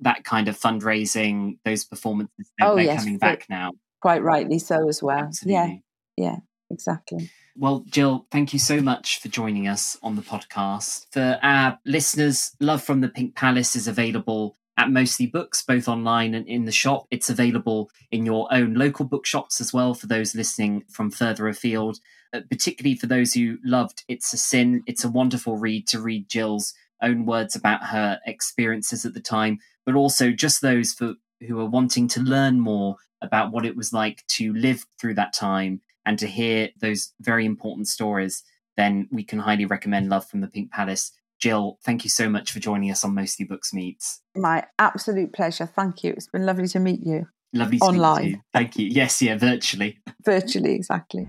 [0.00, 3.72] that kind of fundraising, those performances, they're, Oh, they're yes, coming back now.
[4.00, 5.30] Quite rightly so as well.
[5.44, 5.70] Yeah,
[6.16, 6.36] yeah,
[6.70, 7.30] exactly.
[7.56, 11.06] Well, Jill, thank you so much for joining us on the podcast.
[11.12, 16.34] For our listeners, Love from the Pink Palace is available at Mostly Books, both online
[16.34, 17.06] and in the shop.
[17.12, 22.00] It's available in your own local bookshops as well for those listening from further afield.
[22.32, 26.28] Uh, particularly for those who loved It's a Sin, it's a wonderful read to read
[26.28, 31.14] Jill's own words about her experiences at the time, but also just those for
[31.46, 35.32] who are wanting to learn more about what it was like to live through that
[35.32, 38.42] time and to hear those very important stories,
[38.76, 41.12] then we can highly recommend Love from the Pink Palace.
[41.40, 44.20] Jill, thank you so much for joining us on Mostly Books Meets.
[44.36, 45.66] My absolute pleasure.
[45.66, 46.12] Thank you.
[46.12, 48.24] It's been lovely to meet you Lovely to Online.
[48.24, 48.40] you.
[48.52, 48.86] Thank you.
[48.86, 49.98] Yes, yeah, virtually.
[50.24, 51.26] virtually, exactly.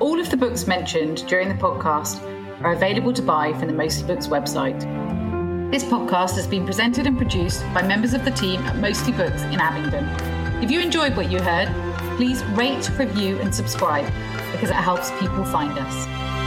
[0.00, 2.22] All of the books mentioned during the podcast
[2.62, 4.80] are available to buy from the Mostly Books website.
[5.70, 9.42] This podcast has been presented and produced by members of the team at Mostly Books
[9.44, 10.04] in Abingdon.
[10.62, 11.68] If you enjoyed what you heard,
[12.18, 14.04] please rate, review, and subscribe
[14.50, 16.37] because it helps people find us.